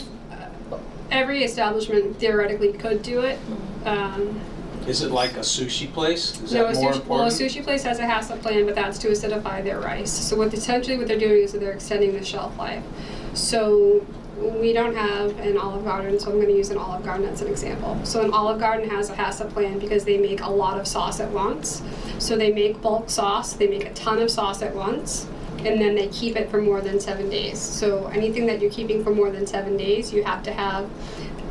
this. 0.70 0.80
Every 1.10 1.44
establishment 1.44 2.18
theoretically 2.18 2.72
could 2.72 3.02
do 3.02 3.20
it. 3.20 3.38
Um, 3.84 4.40
Is 4.86 5.02
it 5.02 5.10
like 5.10 5.32
a 5.36 5.40
sushi 5.40 5.92
place? 5.92 6.40
Is 6.40 6.52
no, 6.52 6.66
a 6.66 6.72
that 6.72 6.74
more 6.76 6.92
sushi, 6.92 7.06
well, 7.06 7.20
a 7.20 7.26
important? 7.26 7.52
sushi 7.52 7.64
place 7.64 7.82
has 7.82 7.98
a 7.98 8.02
HACCP 8.02 8.40
plan, 8.42 8.66
but 8.66 8.74
that's 8.74 8.98
to 8.98 9.08
acidify 9.08 9.62
their 9.64 9.80
rice. 9.80 10.10
So 10.10 10.36
what 10.36 10.54
essentially 10.54 10.96
what 10.96 11.08
they're 11.08 11.18
doing 11.18 11.42
is 11.42 11.52
that 11.52 11.58
they're 11.60 11.72
extending 11.72 12.12
the 12.12 12.24
shelf 12.24 12.56
life. 12.56 12.84
So 13.34 14.06
we 14.36 14.72
don't 14.72 14.94
have 14.94 15.38
an 15.40 15.56
Olive 15.56 15.84
Garden, 15.84 16.20
so 16.20 16.30
I'm 16.30 16.36
going 16.36 16.48
to 16.48 16.56
use 16.56 16.70
an 16.70 16.78
Olive 16.78 17.04
Garden 17.04 17.26
as 17.26 17.42
an 17.42 17.48
example. 17.48 17.98
So 18.04 18.22
an 18.22 18.32
Olive 18.32 18.60
Garden 18.60 18.88
has 18.90 19.10
a 19.10 19.14
HACCP 19.14 19.50
plan 19.52 19.78
because 19.78 20.04
they 20.04 20.18
make 20.18 20.40
a 20.40 20.50
lot 20.50 20.78
of 20.78 20.86
sauce 20.86 21.20
at 21.20 21.30
once. 21.30 21.82
So 22.18 22.36
they 22.36 22.52
make 22.52 22.80
bulk 22.80 23.10
sauce, 23.10 23.54
they 23.54 23.66
make 23.66 23.84
a 23.84 23.92
ton 23.94 24.20
of 24.20 24.30
sauce 24.30 24.62
at 24.62 24.74
once, 24.74 25.26
and 25.58 25.80
then 25.80 25.94
they 25.94 26.08
keep 26.08 26.36
it 26.36 26.50
for 26.50 26.60
more 26.60 26.80
than 26.80 27.00
seven 27.00 27.28
days. 27.28 27.58
So 27.58 28.06
anything 28.08 28.46
that 28.46 28.60
you're 28.60 28.70
keeping 28.70 29.02
for 29.02 29.12
more 29.14 29.30
than 29.30 29.46
seven 29.46 29.76
days, 29.76 30.12
you 30.12 30.22
have 30.22 30.42
to 30.44 30.52
have 30.52 30.88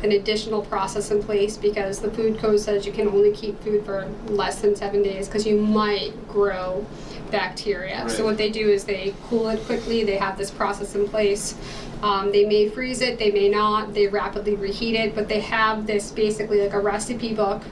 an 0.06 0.12
additional 0.12 0.62
process 0.62 1.10
in 1.10 1.20
place 1.22 1.56
because 1.56 1.98
the 1.98 2.10
food 2.10 2.38
code 2.38 2.60
says 2.60 2.86
you 2.86 2.92
can 2.92 3.08
only 3.08 3.32
keep 3.32 3.60
food 3.62 3.84
for 3.84 4.08
less 4.28 4.60
than 4.60 4.76
seven 4.76 5.02
days 5.02 5.26
because 5.26 5.44
you 5.44 5.60
might 5.60 6.12
grow 6.28 6.86
bacteria. 7.32 8.08
So 8.08 8.24
what 8.24 8.36
they 8.36 8.50
do 8.50 8.68
is 8.68 8.84
they 8.84 9.12
cool 9.24 9.48
it 9.48 9.60
quickly. 9.64 10.04
They 10.04 10.16
have 10.16 10.38
this 10.38 10.50
process 10.50 10.94
in 10.94 11.08
place. 11.08 11.56
Um, 12.02 12.30
they 12.30 12.44
may 12.44 12.68
freeze 12.68 13.00
it, 13.00 13.18
they 13.18 13.32
may 13.32 13.48
not. 13.48 13.94
They 13.94 14.06
rapidly 14.06 14.54
reheat 14.54 14.94
it, 14.94 15.14
but 15.14 15.28
they 15.28 15.40
have 15.40 15.86
this 15.86 16.12
basically 16.12 16.60
like 16.60 16.74
a 16.74 16.80
recipe 16.80 17.34
book 17.34 17.62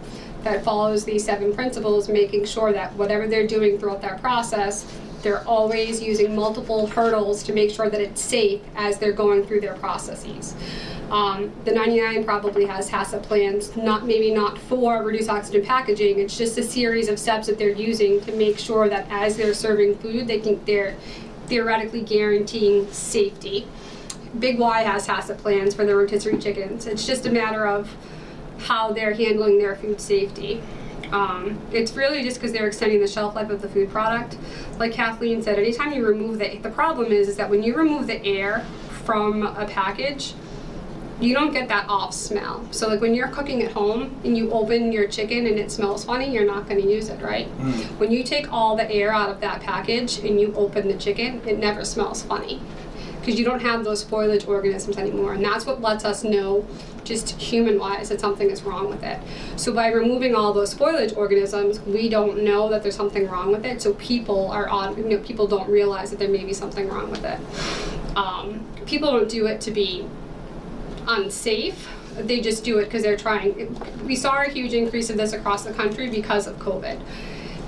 that 0.43 0.65
follows 0.65 1.05
these 1.05 1.25
seven 1.25 1.55
principles, 1.55 2.09
making 2.09 2.47
sure 2.47 2.73
that 2.73 2.93
whatever 2.95 3.29
they're 3.29 3.47
doing 3.47 3.79
throughout 3.79 4.03
that 4.03 4.21
process, 4.21 4.85
they're 5.25 5.47
always 5.49 6.01
using 6.01 6.37
multiple 6.37 6.87
hurdles 6.87 7.43
to 7.43 7.53
make 7.53 7.71
sure 7.71 7.91
that 7.91 8.01
it's 8.01 8.21
safe 8.21 8.61
as 8.77 8.99
they're 8.99 9.13
going 9.13 9.45
through 9.45 9.61
their 9.61 9.75
processes. 9.75 10.55
Um, 11.11 11.53
the 11.65 11.73
99 11.73 12.25
probably 12.25 12.67
has 12.67 12.89
HACCP 12.89 13.23
plans, 13.25 13.77
not 13.77 14.07
maybe 14.07 14.31
not 14.33 14.59
for 14.59 15.03
reduced 15.03 15.29
oxygen 15.29 15.65
packaging. 15.65 16.19
It's 16.19 16.37
just 16.37 16.57
a 16.59 16.63
series 16.63 17.09
of 17.09 17.19
steps 17.19 17.47
that 17.49 17.59
they're 17.59 17.71
using 17.71 18.21
to 18.23 18.33
make 18.33 18.59
sure 18.59 18.89
that 18.89 19.07
as 19.11 19.37
they're 19.37 19.55
serving 19.55 19.97
food, 19.99 20.27
they 20.27 20.39
can 20.39 20.63
they're 20.65 20.95
theoretically 21.47 22.03
guaranteeing 22.03 22.91
safety. 22.93 23.67
Big 24.39 24.59
Y 24.59 24.83
has 24.83 25.07
HACCP 25.07 25.39
plans 25.39 25.75
for 25.75 25.85
their 25.85 25.97
rotisserie 25.97 26.39
chickens. 26.39 26.87
It's 26.87 27.07
just 27.07 27.27
a 27.27 27.31
matter 27.31 27.67
of 27.67 27.95
how 28.59 28.93
they're 28.93 29.15
handling 29.15 29.59
their 29.59 29.77
food 29.77 30.01
safety. 30.01 30.63
Um, 31.15 31.61
it's 31.71 31.95
really 31.95 32.25
just 32.25 32.39
because 32.39 32.53
they're 32.53 32.67
extending 32.67 32.99
the 32.99 33.07
shelf 33.07 33.37
life 33.37 33.49
of 33.49 33.63
the 33.63 33.69
food 33.69 33.89
product. 33.89 34.37
Like 34.79 34.93
Kathleen 34.93 35.43
said, 35.43 35.61
anytime 35.61 35.93
you 35.93 36.05
remove 36.05 36.39
the 36.39 36.59
the 36.59 36.71
problem 36.71 37.13
is 37.13 37.29
is 37.29 37.37
that 37.37 37.49
when 37.49 37.63
you 37.63 37.77
remove 37.77 38.09
the 38.09 38.23
air 38.27 38.67
from 39.05 39.45
a 39.45 39.65
package, 39.65 40.35
you 41.21 41.33
don't 41.33 41.53
get 41.53 41.69
that 41.69 41.89
off 41.89 42.13
smell. 42.13 42.67
So 42.73 42.89
like 42.89 43.01
when 43.01 43.15
you're 43.15 43.29
cooking 43.29 43.63
at 43.63 43.71
home 43.71 44.21
and 44.25 44.37
you 44.37 44.51
open 44.51 44.91
your 44.91 45.07
chicken 45.07 45.47
and 45.47 45.57
it 45.57 45.71
smells 45.71 46.05
funny, 46.05 46.33
you're 46.33 46.47
not 46.47 46.69
going 46.69 46.83
to 46.83 46.91
use 46.91 47.09
it, 47.09 47.23
right? 47.23 47.47
Mm. 47.59 47.99
When 48.01 48.11
you 48.11 48.25
take 48.25 48.53
all 48.53 48.75
the 48.75 48.91
air 48.91 49.13
out 49.13 49.31
of 49.31 49.41
that 49.41 49.61
package 49.61 50.19
and 50.19 50.41
you 50.41 50.53
open 50.57 50.89
the 50.89 50.99
chicken, 50.99 51.41
it 51.47 51.59
never 51.61 51.85
smells 51.85 52.25
funny 52.25 52.61
because 53.21 53.39
you 53.39 53.45
don't 53.45 53.61
have 53.61 53.85
those 53.85 54.05
spoilage 54.05 54.49
organisms 54.49 54.99
anymore. 54.99 55.35
And 55.35 55.45
that's 55.45 55.65
what 55.65 55.81
lets 55.81 56.05
us 56.05 56.25
know, 56.25 56.67
just 57.05 57.31
human 57.41 57.79
wise, 57.79 58.09
that 58.09 58.21
something 58.21 58.51
is 58.51 58.63
wrong 58.63 58.89
with 58.89 59.03
it. 59.03 59.21
So 59.57 59.73
by 59.73 59.89
removing 59.89 60.35
all 60.35 60.53
those 60.53 60.75
spoilage 60.75 61.17
organisms, 61.17 61.81
we 61.81 62.09
don't 62.09 62.43
know 62.43 62.69
that 62.71 62.83
there's 62.83 62.97
something 62.97 63.29
wrong 63.29 63.53
with 63.53 63.65
it. 63.65 63.83
So 63.83 63.95
people 63.95 64.51
are 64.51 64.69
on, 64.69 64.97
you 64.97 65.05
know, 65.05 65.19
people 65.19 65.47
don't 65.47 65.69
realize 65.69 66.11
that 66.11 66.19
there 66.19 66.29
may 66.29 66.45
be 66.45 66.53
something 66.53 66.89
wrong 66.89 67.11
with 67.11 67.25
it. 67.25 67.39
Um, 68.17 68.67
people 68.87 69.11
don't 69.11 69.29
do 69.29 69.47
it 69.47 69.61
to 69.63 69.71
be 69.71 70.07
unsafe. 71.07 71.89
They 72.17 72.41
just 72.41 72.65
do 72.65 72.79
it 72.79 72.85
because 72.85 73.03
they're 73.03 73.17
trying. 73.17 73.77
We 74.05 74.15
saw 74.15 74.43
a 74.43 74.49
huge 74.49 74.73
increase 74.73 75.11
of 75.11 75.17
this 75.17 75.33
across 75.33 75.65
the 75.65 75.73
country 75.73 76.09
because 76.09 76.47
of 76.47 76.57
COVID. 76.59 77.01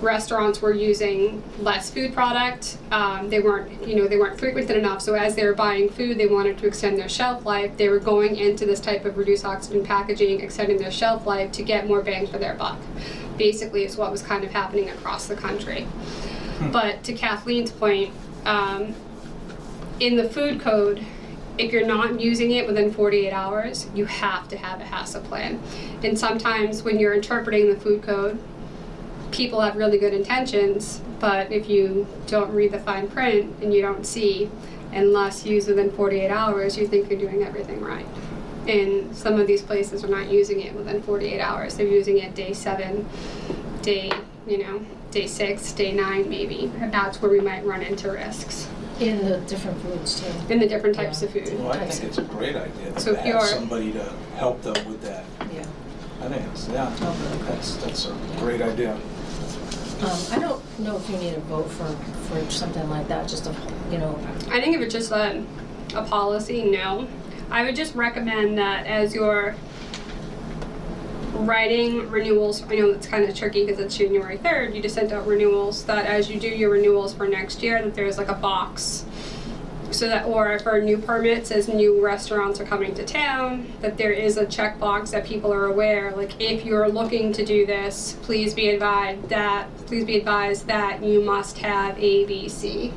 Restaurants 0.07 0.63
were 0.63 0.73
using 0.73 1.43
less 1.59 1.91
food 1.91 2.15
product. 2.15 2.79
Um, 2.93 3.29
they 3.29 3.41
weren't, 3.41 3.87
you 3.87 3.97
know, 3.97 4.07
they 4.07 4.17
weren't 4.17 4.39
frequent 4.39 4.71
enough. 4.71 5.03
So 5.03 5.15
as 5.15 5.35
they 5.35 5.45
were 5.45 5.53
buying 5.55 5.89
food, 5.89 6.17
they 6.17 6.29
wanted 6.29 6.59
to 6.59 6.67
extend 6.69 6.97
their 6.97 7.09
shelf 7.09 7.45
life. 7.45 7.77
They 7.77 7.89
were 7.89 7.99
going 7.99 8.37
into 8.37 8.65
this 8.67 8.79
type 8.79 9.05
of 9.05 9.19
reduced 9.19 9.45
oxygen 9.45 9.85
packaging, 9.85 10.41
extending 10.41 10.79
their 10.79 10.93
shelf 10.93 11.27
life 11.27 11.51
to 11.53 11.63
get 11.65 11.89
more 11.89 12.03
bang 12.03 12.29
for 12.29 12.39
their 12.39 12.55
buck. 12.55 12.79
Basically, 13.37 13.85
is 13.85 13.97
what 13.97 14.13
was 14.13 14.23
kind 14.23 14.45
of 14.45 14.53
happening 14.53 14.89
across 14.91 15.27
the 15.27 15.35
country. 15.35 15.89
But 16.73 17.03
to 17.05 17.13
Kathleen's 17.13 17.73
point, 17.73 18.15
um, 18.45 18.95
in 19.99 20.17
the 20.17 20.29
food 20.29 20.61
code, 20.61 21.05
if 21.59 21.73
you're 21.73 21.87
not 21.87 22.21
using 22.21 22.53
it 22.53 22.67
within 22.67 22.93
48 22.93 23.33
hours, 23.33 23.89
you 23.95 24.05
have 24.05 24.47
to 24.49 24.57
have 24.57 24.81
a 24.81 24.85
HACCP 24.85 25.25
plan. 25.25 25.61
And 26.05 26.19
sometimes 26.19 26.83
when 26.83 27.01
you're 27.01 27.15
interpreting 27.15 27.69
the 27.69 27.81
food 27.81 28.03
code, 28.03 28.39
people 29.37 29.61
have 29.61 29.77
really 29.77 29.99
good 29.99 30.15
intentions, 30.15 31.03
but 31.21 31.53
if 31.53 31.69
you 31.69 32.07
don't 32.27 32.51
read 32.53 32.73
the 32.73 32.79
fine 32.81 33.07
print 33.07 33.55
and 33.63 33.73
you 33.73 33.83
don't 33.83 34.07
see, 34.07 34.51
unless 34.93 35.45
used 35.45 35.69
within 35.69 35.91
48 35.93 36.31
hours, 36.31 36.77
you 36.77 36.87
think 36.87 37.11
you're 37.11 37.19
doing 37.19 37.43
everything 37.43 37.81
right. 37.83 38.07
And 38.67 39.15
some 39.15 39.39
of 39.39 39.47
these 39.47 39.63
places 39.63 40.03
are 40.05 40.09
not 40.09 40.29
using 40.31 40.61
it 40.61 40.75
within 40.75 41.03
48 41.03 41.41
hours. 41.41 41.77
They're 41.77 41.87
using 41.87 42.19
it 42.19 42.35
day 42.35 42.53
seven, 42.55 43.07
day, 43.83 44.11
you 44.47 44.59
know, 44.59 44.85
day 45.11 45.27
six, 45.27 45.73
day 45.73 45.93
nine, 45.93 46.29
maybe. 46.29 46.73
That's 46.91 47.21
where 47.21 47.31
we 47.31 47.41
might 47.41 47.65
run 47.65 47.83
into 47.83 48.11
risks 48.11 48.69
in 48.99 49.27
the 49.27 49.39
different 49.41 49.79
foods 49.83 50.21
too. 50.21 50.53
in 50.53 50.59
the 50.59 50.67
different 50.67 50.97
types 50.97 51.21
of 51.23 51.31
food. 51.31 51.47
Well, 51.59 51.73
I 51.73 51.87
think 51.87 52.05
it's 52.05 52.17
a 52.19 52.23
great 52.23 52.57
idea 52.57 52.99
So 52.99 53.13
to 53.13 53.21
if 53.21 53.27
you 53.27 53.33
have 53.35 53.43
are- 53.43 53.47
somebody 53.47 53.93
to 53.93 54.03
help 54.37 54.63
them 54.63 54.89
with 54.89 55.03
that. 55.03 55.25
Yeah. 55.55 55.67
I 56.23 56.29
think 56.29 56.43
it's, 56.51 56.67
yeah, 56.69 56.91
that's, 57.47 57.77
that's 57.77 58.07
a 58.07 58.17
great 58.39 58.63
idea. 58.63 58.99
Um, 60.03 60.19
I 60.31 60.39
don't 60.39 60.79
know 60.81 60.97
if 60.97 61.09
you 61.09 61.17
need 61.17 61.35
a 61.35 61.41
vote 61.41 61.71
for, 61.71 61.87
for 62.29 62.51
something 62.51 62.89
like 62.91 63.09
that, 63.09 63.29
just 63.29 63.47
a, 63.47 63.55
you 63.91 63.97
know, 63.97 64.19
I 64.51 64.61
think 64.61 64.77
if 64.77 64.83
it's 64.83 64.93
just 64.93 65.11
a, 65.11 65.43
a 65.95 66.03
policy, 66.03 66.65
no. 66.65 67.09
I 67.51 67.63
would 67.63 67.77
just 67.77 67.95
recommend 67.95 68.59
that 68.59 68.87
as 68.87 69.15
you're 69.15 69.55
writing 71.33 72.11
renewals. 72.11 72.63
I 72.63 72.77
know 72.77 72.91
it's 72.91 73.07
kind 73.07 73.25
of 73.25 73.35
tricky 73.35 73.65
because 73.65 73.81
it's 73.81 73.97
January 73.97 74.39
3rd. 74.39 74.75
You 74.75 74.83
just 74.83 74.95
sent 74.95 75.13
out 75.13 75.27
renewals 75.27 75.85
that 75.85 76.07
as 76.07 76.31
you 76.31 76.39
do 76.41 76.49
your 76.49 76.71
renewals 76.71 77.15
for 77.15 77.27
next 77.27 77.63
year, 77.63 77.83
that 77.83 77.95
there's 77.95 78.19
like 78.19 78.29
a 78.29 78.35
box. 78.35 79.05
So 79.97 80.09
that, 80.09 80.27
or 80.27 80.59
for 80.59 80.79
new 80.79 80.99
permits, 80.99 81.51
as 81.51 81.69
new 81.69 82.05
restaurants 82.05 82.61
are 82.61 82.67
coming 82.67 82.95
to 82.97 83.05
town, 83.07 83.73
that 83.81 83.97
there 83.97 84.13
is 84.13 84.37
a 84.37 84.45
checkbox 84.45 85.13
that 85.13 85.25
people 85.25 85.51
are 85.51 85.65
aware. 85.65 86.13
Like, 86.15 86.39
if 86.39 86.67
you're 86.67 86.87
looking 86.87 87.33
to 87.33 87.43
do 87.43 87.65
this, 87.65 88.15
please 88.21 88.53
be 88.53 88.69
advised 88.69 89.31
that, 89.31 89.75
please 89.87 90.05
be 90.05 90.19
advised 90.19 90.67
that 90.67 91.03
you 91.03 91.23
must 91.23 91.57
have 91.59 91.99
A, 91.99 92.27
B, 92.27 92.47
C. 92.47 92.93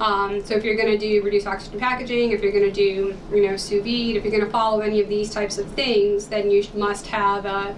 Um, 0.00 0.44
so 0.44 0.56
if 0.56 0.64
you're 0.64 0.74
going 0.74 0.90
to 0.90 0.98
do 0.98 1.22
reduced 1.22 1.46
oxygen 1.46 1.78
packaging, 1.78 2.32
if 2.32 2.42
you're 2.42 2.50
going 2.50 2.64
to 2.64 2.72
do, 2.72 3.16
you 3.32 3.48
know, 3.48 3.56
sous 3.56 3.80
vide, 3.84 4.16
if 4.16 4.24
you're 4.24 4.32
going 4.32 4.44
to 4.44 4.50
follow 4.50 4.80
any 4.80 5.00
of 5.00 5.08
these 5.08 5.30
types 5.30 5.56
of 5.56 5.68
things, 5.74 6.26
then 6.26 6.50
you 6.50 6.64
must 6.74 7.06
have 7.06 7.46
a 7.46 7.76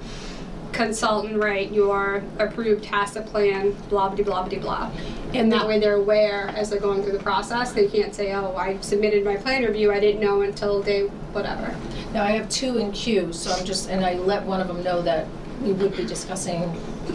consultant 0.76 1.36
write 1.38 1.72
your 1.72 2.22
approved 2.38 2.84
HACCP 2.84 3.26
plan, 3.26 3.72
blah, 3.88 4.08
blah, 4.10 4.24
blah, 4.24 4.46
blah, 4.46 4.58
blah. 4.58 4.90
And 5.34 5.50
that 5.52 5.66
way 5.66 5.78
they're 5.80 5.96
aware 5.96 6.48
as 6.48 6.70
they're 6.70 6.80
going 6.80 7.02
through 7.02 7.12
the 7.12 7.22
process. 7.22 7.72
They 7.72 7.88
can't 7.88 8.14
say, 8.14 8.32
oh, 8.34 8.54
I 8.56 8.78
submitted 8.80 9.24
my 9.24 9.36
plan 9.36 9.64
review, 9.64 9.92
I 9.92 10.00
didn't 10.00 10.20
know 10.20 10.42
until 10.42 10.82
day 10.82 11.06
whatever. 11.32 11.74
Now, 12.12 12.22
I 12.24 12.30
have 12.32 12.48
two 12.48 12.78
in 12.78 12.92
queue, 12.92 13.32
so 13.32 13.52
I'm 13.52 13.64
just, 13.64 13.88
and 13.90 14.04
I 14.04 14.14
let 14.14 14.44
one 14.44 14.60
of 14.60 14.68
them 14.68 14.82
know 14.84 15.02
that 15.02 15.26
we 15.62 15.72
would 15.72 15.96
be 15.96 16.04
discussing 16.04 16.62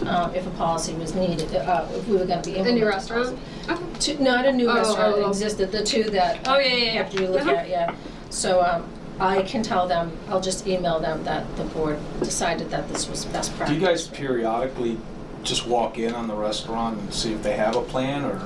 um, 0.06 0.34
if 0.34 0.46
a 0.46 0.50
policy 0.50 0.94
was 0.94 1.14
needed, 1.14 1.54
uh, 1.54 1.86
if 1.92 2.06
we 2.08 2.16
were 2.16 2.24
gonna 2.26 2.42
be 2.42 2.54
A 2.54 2.56
implementing. 2.58 2.80
new 2.80 2.86
restaurant? 2.88 3.38
Okay. 3.68 3.82
Two, 4.00 4.18
not 4.18 4.44
a 4.46 4.52
new 4.52 4.68
Oh, 4.68 4.74
restaurant, 4.74 5.14
oh, 5.18 5.24
oh. 5.24 5.28
existed, 5.28 5.70
the 5.70 5.84
two 5.84 6.04
that. 6.10 6.40
Oh, 6.48 6.58
yeah, 6.58 6.66
yeah, 6.74 6.92
yeah. 6.94 7.00
After 7.00 7.20
you 7.22 7.28
look 7.28 7.42
Uh-huh. 7.42 7.50
at, 7.52 7.68
yeah. 7.68 7.94
So, 8.30 8.60
um, 8.62 8.84
I 9.22 9.42
can 9.42 9.62
tell 9.62 9.86
them, 9.86 10.16
I'll 10.28 10.40
just 10.40 10.66
email 10.66 10.98
them 10.98 11.22
that 11.24 11.56
the 11.56 11.62
board 11.62 11.98
decided 12.18 12.70
that 12.70 12.88
this 12.88 13.08
was 13.08 13.24
best 13.26 13.54
practice. 13.56 13.76
Do 13.76 13.80
you 13.80 13.86
guys 13.86 14.08
periodically 14.08 14.98
just 15.44 15.66
walk 15.66 15.96
in 15.96 16.12
on 16.12 16.26
the 16.26 16.34
restaurant 16.34 16.98
and 16.98 17.14
see 17.14 17.32
if 17.32 17.42
they 17.42 17.56
have 17.56 17.76
a 17.76 17.82
plan 17.82 18.24
or? 18.24 18.42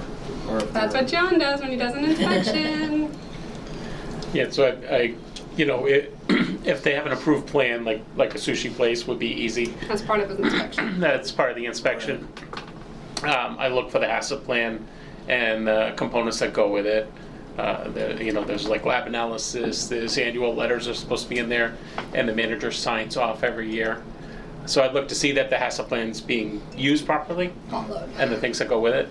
or 0.48 0.60
That's 0.60 0.94
what 0.94 1.08
John 1.08 1.38
does 1.38 1.60
when 1.60 1.70
he 1.70 1.76
does 1.76 1.94
an 1.94 2.04
inspection. 2.10 3.18
Yeah, 4.34 4.50
so 4.50 4.66
I, 4.66 4.94
I 4.94 5.14
you 5.56 5.64
know, 5.64 5.86
it, 5.86 6.14
if 6.28 6.82
they 6.82 6.94
have 6.94 7.06
an 7.06 7.12
approved 7.12 7.46
plan, 7.46 7.84
like, 7.86 8.02
like 8.14 8.34
a 8.34 8.38
sushi 8.38 8.70
place 8.74 9.06
would 9.06 9.18
be 9.18 9.28
easy. 9.28 9.66
That's 9.88 10.02
part 10.02 10.20
of 10.20 10.28
his 10.28 10.38
inspection. 10.40 11.00
That's 11.00 11.32
part 11.32 11.50
of 11.50 11.56
the 11.56 11.64
inspection. 11.64 12.28
Um, 13.22 13.56
I 13.58 13.68
look 13.68 13.90
for 13.90 13.98
the 13.98 14.06
HACCP 14.06 14.44
plan 14.44 14.86
and 15.26 15.66
the 15.66 15.94
components 15.96 16.38
that 16.40 16.52
go 16.52 16.70
with 16.70 16.86
it. 16.86 17.10
Uh, 17.58 17.88
the, 17.88 18.22
you 18.22 18.32
know, 18.32 18.44
there's 18.44 18.68
like 18.68 18.84
lab 18.84 19.06
analysis, 19.06 19.88
there's 19.88 20.18
annual 20.18 20.54
letters 20.54 20.88
are 20.88 20.94
supposed 20.94 21.24
to 21.24 21.30
be 21.30 21.38
in 21.38 21.48
there, 21.48 21.76
and 22.12 22.28
the 22.28 22.34
manager 22.34 22.70
signs 22.70 23.16
off 23.16 23.42
every 23.42 23.70
year. 23.70 24.02
So 24.66 24.82
I'd 24.82 24.92
look 24.92 25.08
to 25.08 25.14
see 25.14 25.32
that 25.32 25.48
the 25.48 25.56
HACCP 25.56 25.88
plan's 25.88 26.20
being 26.20 26.60
used 26.76 27.06
properly 27.06 27.52
and 28.18 28.30
the 28.30 28.36
things 28.36 28.58
that 28.58 28.68
go 28.68 28.80
with 28.80 28.94
it. 28.94 29.08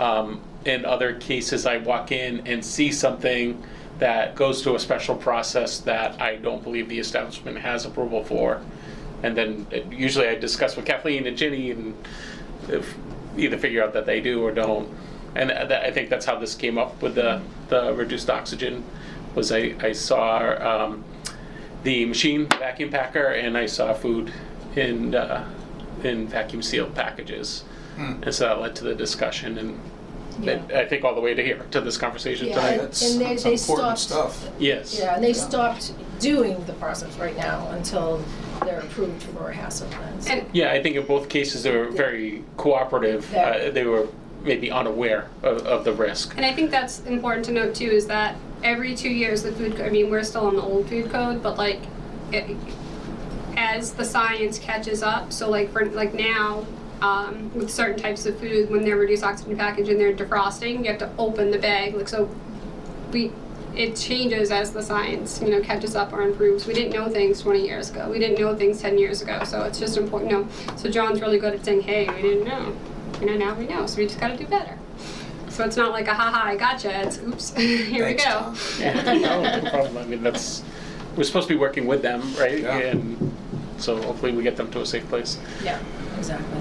Um, 0.00 0.40
in 0.64 0.84
other 0.84 1.14
cases, 1.14 1.66
I 1.66 1.76
walk 1.76 2.10
in 2.10 2.46
and 2.46 2.64
see 2.64 2.90
something 2.90 3.62
that 3.98 4.34
goes 4.34 4.62
to 4.62 4.74
a 4.74 4.78
special 4.80 5.14
process 5.14 5.78
that 5.80 6.20
I 6.20 6.36
don't 6.36 6.62
believe 6.62 6.88
the 6.88 6.98
establishment 6.98 7.58
has 7.58 7.84
approval 7.84 8.24
for. 8.24 8.60
And 9.22 9.36
then 9.36 9.66
uh, 9.72 9.76
usually 9.90 10.26
I 10.26 10.34
discuss 10.34 10.74
with 10.74 10.84
Kathleen 10.84 11.26
and 11.26 11.36
Ginny 11.36 11.70
and 11.70 11.94
if 12.68 12.94
either 13.36 13.58
figure 13.58 13.84
out 13.84 13.92
that 13.92 14.06
they 14.06 14.20
do 14.20 14.42
or 14.42 14.52
don't. 14.52 14.88
And 15.36 15.50
that, 15.50 15.72
I 15.84 15.90
think 15.90 16.10
that's 16.10 16.24
how 16.26 16.38
this 16.38 16.54
came 16.54 16.78
up 16.78 17.00
with 17.02 17.14
the, 17.16 17.40
the 17.68 17.92
reduced 17.94 18.30
oxygen 18.30 18.84
was 19.34 19.50
I, 19.50 19.74
I 19.80 19.92
saw 19.92 20.84
um, 20.84 21.04
the 21.82 22.04
machine 22.06 22.46
vacuum 22.46 22.90
packer 22.90 23.26
and 23.26 23.58
I 23.58 23.66
saw 23.66 23.92
food 23.94 24.32
in, 24.76 25.14
uh, 25.14 25.48
in 26.04 26.28
vacuum 26.28 26.62
sealed 26.62 26.94
packages. 26.94 27.64
And 27.96 28.34
so 28.34 28.44
that 28.48 28.60
led 28.60 28.74
to 28.76 28.84
the 28.84 28.94
discussion 28.94 29.56
and 29.58 29.80
that- 30.44 30.72
I 30.74 30.84
think 30.84 31.04
all 31.04 31.14
the 31.14 31.20
way 31.20 31.32
to 31.34 31.42
here, 31.44 31.64
to 31.70 31.80
this 31.80 31.96
conversation 31.96 32.48
Yeah, 32.48 32.54
tonight. 32.56 32.70
and- 32.72 32.80
That's, 32.82 33.10
and 33.12 33.20
they- 33.20 33.24
that's 33.26 33.42
they 33.44 33.52
important 33.52 33.98
stopped- 33.98 34.32
stuff. 34.34 34.50
Yes. 34.58 34.98
Yeah, 34.98 35.14
and 35.14 35.22
they 35.22 35.32
stopped 35.32 35.92
doing 36.18 36.64
the 36.66 36.72
process 36.74 37.16
right 37.18 37.36
now 37.36 37.68
until 37.70 38.20
they're 38.64 38.80
approved 38.80 39.22
for 39.22 39.50
a 39.50 39.54
HACCP 39.54 39.90
plan. 39.92 40.20
So- 40.20 40.32
And 40.32 40.46
Yeah, 40.52 40.72
I 40.72 40.82
think 40.82 40.96
in 40.96 41.04
both 41.06 41.28
cases 41.28 41.62
they 41.62 41.76
were 41.76 41.86
very 41.88 42.42
cooperative. 42.56 43.32
Uh, 43.34 43.70
they 43.70 43.84
were 43.84 44.08
maybe 44.44 44.70
unaware 44.70 45.28
of, 45.42 45.66
of 45.66 45.84
the 45.84 45.92
risk. 45.92 46.36
And 46.36 46.44
I 46.46 46.52
think 46.52 46.70
that's 46.70 47.00
important 47.06 47.44
to 47.46 47.52
note 47.52 47.74
too 47.74 47.90
is 47.90 48.06
that 48.06 48.36
every 48.62 48.94
two 48.94 49.08
years 49.08 49.42
the 49.42 49.52
food, 49.52 49.80
I 49.80 49.88
mean, 49.88 50.10
we're 50.10 50.22
still 50.22 50.46
on 50.46 50.56
the 50.56 50.62
old 50.62 50.88
food 50.88 51.10
code, 51.10 51.42
but 51.42 51.58
like, 51.58 51.80
it, 52.30 52.56
as 53.56 53.92
the 53.92 54.04
science 54.04 54.58
catches 54.58 55.02
up, 55.02 55.32
so 55.32 55.48
like 55.48 55.72
for, 55.72 55.86
like 55.86 56.14
now, 56.14 56.66
um, 57.00 57.52
with 57.54 57.70
certain 57.70 57.98
types 57.98 58.26
of 58.26 58.38
food, 58.38 58.70
when 58.70 58.84
they're 58.84 58.96
reduced 58.96 59.22
oxygen 59.22 59.56
package 59.56 59.88
and 59.88 60.00
they're 60.00 60.12
defrosting, 60.12 60.78
you 60.78 60.90
have 60.90 60.98
to 60.98 61.10
open 61.18 61.50
the 61.50 61.58
bag, 61.58 61.94
like 61.94 62.08
so, 62.08 62.28
we, 63.12 63.30
it 63.76 63.96
changes 63.96 64.50
as 64.50 64.72
the 64.72 64.82
science, 64.82 65.40
you 65.42 65.50
know, 65.50 65.60
catches 65.60 65.96
up 65.96 66.12
or 66.12 66.22
improves. 66.22 66.66
We 66.66 66.74
didn't 66.74 66.92
know 66.92 67.08
things 67.08 67.42
twenty 67.42 67.64
years 67.66 67.90
ago, 67.90 68.10
we 68.10 68.18
didn't 68.18 68.38
know 68.40 68.56
things 68.56 68.80
ten 68.80 68.98
years 68.98 69.20
ago, 69.20 69.44
so 69.44 69.62
it's 69.62 69.78
just 69.78 69.96
important, 69.96 70.30
you 70.30 70.38
know, 70.38 70.48
so 70.76 70.90
John's 70.90 71.20
really 71.20 71.38
good 71.38 71.54
at 71.54 71.64
saying, 71.64 71.82
hey, 71.82 72.08
we 72.08 72.22
didn't 72.22 72.44
know, 72.44 72.74
you 73.24 73.30
know, 73.38 73.44
now 73.46 73.54
we 73.54 73.66
know, 73.66 73.86
so 73.86 73.98
we 73.98 74.06
just 74.06 74.20
gotta 74.20 74.36
do 74.36 74.46
better. 74.46 74.78
So 75.48 75.64
it's 75.64 75.76
not 75.76 75.92
like 75.92 76.08
a 76.08 76.14
haha, 76.14 76.48
I 76.48 76.56
gotcha. 76.56 77.00
It's 77.06 77.18
oops, 77.18 77.54
here 77.56 78.06
we 78.06 78.14
go. 78.14 78.54
Yeah, 78.78 79.00
no, 79.02 79.60
no 79.60 79.70
problem. 79.70 79.96
I 79.96 80.04
mean, 80.04 80.22
that's, 80.22 80.62
we're 81.16 81.24
supposed 81.24 81.48
to 81.48 81.54
be 81.54 81.58
working 81.58 81.86
with 81.86 82.02
them, 82.02 82.20
right? 82.38 82.60
Yeah. 82.60 82.76
And 82.76 83.32
so 83.78 84.00
hopefully 84.02 84.32
we 84.32 84.42
get 84.42 84.56
them 84.56 84.70
to 84.72 84.80
a 84.80 84.86
safe 84.86 85.08
place. 85.08 85.38
Yeah, 85.62 85.78
exactly. 86.18 86.60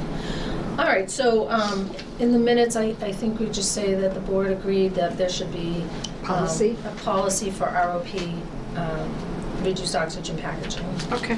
All 0.77 0.85
right, 0.85 1.09
so 1.09 1.49
um, 1.49 1.91
in 2.19 2.31
the 2.31 2.39
minutes, 2.39 2.75
I, 2.75 2.95
I 3.01 3.11
think 3.11 3.39
we 3.39 3.47
just 3.49 3.73
say 3.73 3.93
that 3.93 4.13
the 4.13 4.19
board 4.21 4.49
agreed 4.51 4.95
that 4.95 5.17
there 5.17 5.29
should 5.29 5.51
be 5.51 5.81
um, 5.83 5.89
Policy? 6.23 6.77
a 6.85 6.89
policy 7.03 7.51
for 7.51 7.65
ROP, 7.65 8.41
um, 8.77 9.63
reduced 9.63 9.95
oxygen 9.95 10.37
packaging, 10.37 10.85
Okay. 11.11 11.37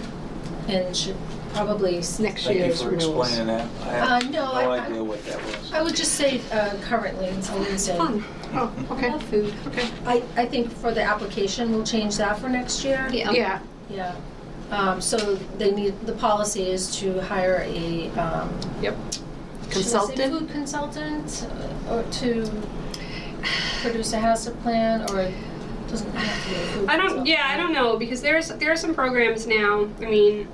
and 0.68 0.96
should 0.96 1.18
probably. 1.56 1.98
s- 2.00 2.20
Next 2.20 2.44
Thank 2.46 2.58
you 2.60 2.65
year's 2.65 2.82
for 2.82 2.89
renewals. 2.89 3.28
explaining 3.30 3.48
that. 3.58 3.68
I 3.84 4.00
Uh, 4.00 4.20
had 4.22 4.32
no, 4.32 4.46
no 4.46 4.52
I- 4.52 4.78
I- 4.78 4.86
idea 4.86 5.04
what 5.04 5.26
that 5.26 5.44
was. 5.46 5.74
I 5.74 5.82
would 5.82 5.96
just 5.96 6.13
say 6.13 6.41
uh, 6.52 6.72
currently, 6.82 7.28
until 7.30 7.60
we 7.60 7.78
say. 7.78 7.98
Fun. 7.98 8.24
Oh, 8.54 8.72
okay. 8.91 9.12
love 9.12 9.24
food. 9.24 9.54
Okay. 9.68 9.88
I, 10.06 10.24
I 10.38 10.46
think 10.46 10.72
for 10.72 10.91
the 10.94 11.02
application, 11.04 11.72
we'll 11.74 11.84
change 11.86 12.18
that 12.18 12.39
for 12.39 12.48
next 12.50 12.84
year. 12.84 13.08
Yeah. 13.12 13.32
Yeah. 13.32 13.60
Yeah. 13.89 14.15
Um, 14.72 15.00
so 15.02 15.36
they 15.58 15.72
need, 15.72 15.94
the 16.06 16.13
policy 16.13 16.70
is 16.70 16.96
to 16.98 17.22
hire 17.22 17.63
a, 17.68 18.10
um, 18.12 18.50
Yep. 18.82 18.96
should 19.13 19.22
I 19.22 19.65
say 19.65 19.72
Consultant? 19.72 20.32
food 20.39 20.50
consultant, 20.50 21.48
uh, 21.89 21.94
or 21.96 22.04
to 22.04 22.50
produce 23.82 24.13
a 24.13 24.18
HACCP 24.18 24.62
plan, 24.63 25.02
or 25.12 25.20
it 25.20 25.34
doesn't 25.89 26.12
have 26.15 26.44
to 26.44 26.50
be 26.50 26.56
a 26.56 26.65
food 26.68 26.89
I 26.89 26.96
don't. 26.98 27.02
consultant? 27.08 27.28
Yeah, 27.28 27.48
I 27.48 27.58
don't 27.58 27.74
know 27.74 27.98
because 27.98 28.22
there's 28.22 28.48
there 28.48 28.72
are 28.72 28.76
some 28.78 28.96
programs 28.96 29.46
now. 29.46 29.88
I 30.02 30.06
mean, 30.06 30.48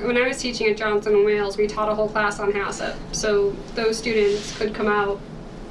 when 0.00 0.16
I 0.16 0.26
was 0.28 0.38
teaching 0.38 0.68
at 0.68 0.76
Johnson 0.76 1.14
and 1.14 1.24
Wales, 1.24 1.56
we 1.56 1.66
taught 1.66 1.88
a 1.88 1.94
whole 1.94 2.08
class 2.08 2.40
on 2.40 2.52
HACCP. 2.52 2.94
So 3.12 3.50
those 3.74 3.98
students 3.98 4.56
could 4.56 4.74
come 4.74 4.88
out 4.88 5.20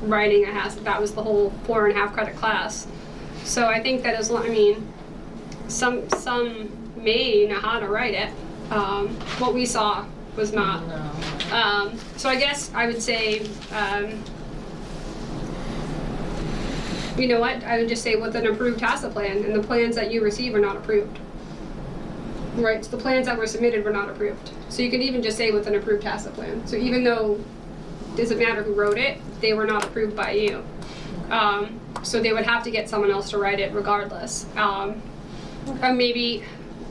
writing 0.01 0.45
a 0.45 0.47
HACCP. 0.47 0.83
That 0.83 1.01
was 1.01 1.13
the 1.13 1.23
whole 1.23 1.51
four 1.65 1.87
and 1.87 1.97
a 1.97 1.99
half 1.99 2.13
credit 2.13 2.35
class. 2.35 2.87
So 3.43 3.67
I 3.67 3.81
think 3.81 4.03
that 4.03 4.15
as 4.15 4.29
long, 4.29 4.45
I 4.45 4.49
mean, 4.49 4.91
some 5.67 6.07
some 6.09 6.69
may 6.95 7.47
know 7.47 7.59
how 7.59 7.79
to 7.79 7.87
write 7.87 8.13
it. 8.13 8.29
Um, 8.71 9.09
what 9.39 9.53
we 9.53 9.65
saw 9.65 10.05
was 10.35 10.53
not. 10.53 10.87
No. 10.87 11.55
Um, 11.55 11.99
so 12.17 12.29
I 12.29 12.35
guess 12.35 12.71
I 12.73 12.85
would 12.85 13.01
say, 13.01 13.41
um, 13.71 14.23
you 17.17 17.27
know 17.27 17.39
what? 17.39 17.63
I 17.63 17.79
would 17.79 17.89
just 17.89 18.03
say 18.03 18.15
with 18.15 18.35
an 18.35 18.47
approved 18.47 18.79
HACCP 18.79 19.11
plan, 19.11 19.37
and 19.43 19.55
the 19.55 19.63
plans 19.63 19.95
that 19.95 20.11
you 20.11 20.23
receive 20.23 20.55
are 20.55 20.59
not 20.59 20.77
approved. 20.77 21.19
Right. 22.55 22.83
So 22.83 22.91
the 22.91 22.97
plans 22.97 23.27
that 23.27 23.37
were 23.37 23.47
submitted 23.47 23.85
were 23.85 23.91
not 23.91 24.09
approved. 24.09 24.51
So 24.69 24.81
you 24.81 24.89
could 24.91 25.01
even 25.01 25.21
just 25.21 25.37
say 25.37 25.51
with 25.51 25.67
an 25.67 25.75
approved 25.75 26.03
HACCP 26.03 26.33
plan. 26.33 26.67
So 26.67 26.75
even 26.75 27.03
though 27.03 27.39
it 28.13 28.17
doesn't 28.17 28.39
matter 28.39 28.61
who 28.63 28.73
wrote 28.73 28.97
it, 28.97 29.19
they 29.39 29.53
were 29.53 29.65
not 29.65 29.85
approved 29.85 30.15
by 30.15 30.31
you. 30.31 30.63
Um, 31.29 31.79
so 32.03 32.21
they 32.21 32.33
would 32.33 32.45
have 32.45 32.63
to 32.63 32.71
get 32.71 32.89
someone 32.89 33.11
else 33.11 33.29
to 33.29 33.37
write 33.37 33.59
it 33.59 33.73
regardless. 33.73 34.45
Um, 34.57 35.01
or 35.81 35.93
maybe 35.93 36.43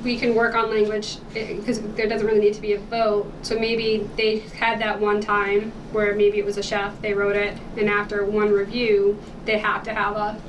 we 0.03 0.17
can 0.17 0.35
work 0.35 0.55
on 0.55 0.71
language 0.71 1.19
because 1.35 1.81
there 1.95 2.09
doesn't 2.09 2.27
really 2.27 2.41
need 2.41 2.55
to 2.55 2.61
be 2.61 2.73
a 2.73 2.79
vote. 2.79 3.31
So 3.43 3.59
maybe 3.59 4.09
they 4.17 4.39
had 4.39 4.81
that 4.81 4.99
one 4.99 5.21
time 5.21 5.73
where 5.93 6.15
maybe 6.15 6.39
it 6.39 6.45
was 6.45 6.57
a 6.57 6.63
chef, 6.63 7.01
they 7.03 7.13
wrote 7.13 7.37
it, 7.37 7.59
and 7.77 7.91
after 7.91 8.25
one 8.25 8.51
review, 8.51 9.23
they 9.45 9.59
have 9.59 9.83
to 9.85 9.95
have 9.95 10.17
a, 10.17 10.41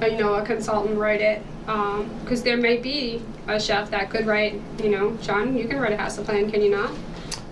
a 0.00 0.08
you 0.10 0.16
know, 0.16 0.34
a 0.34 0.44
consultant 0.44 0.98
write 0.98 1.20
it. 1.20 1.42
Because 1.66 2.42
there 2.42 2.56
may 2.56 2.76
be 2.76 3.22
a 3.48 3.60
chef 3.60 3.90
that 3.90 4.10
could 4.10 4.26
write, 4.26 4.60
you 4.82 4.90
know, 4.90 5.16
Sean, 5.22 5.56
you 5.56 5.66
can 5.68 5.78
write 5.78 5.92
a 5.92 5.96
HACCP 5.96 6.24
plan, 6.24 6.50
can 6.50 6.62
you 6.62 6.70
not? 6.70 6.92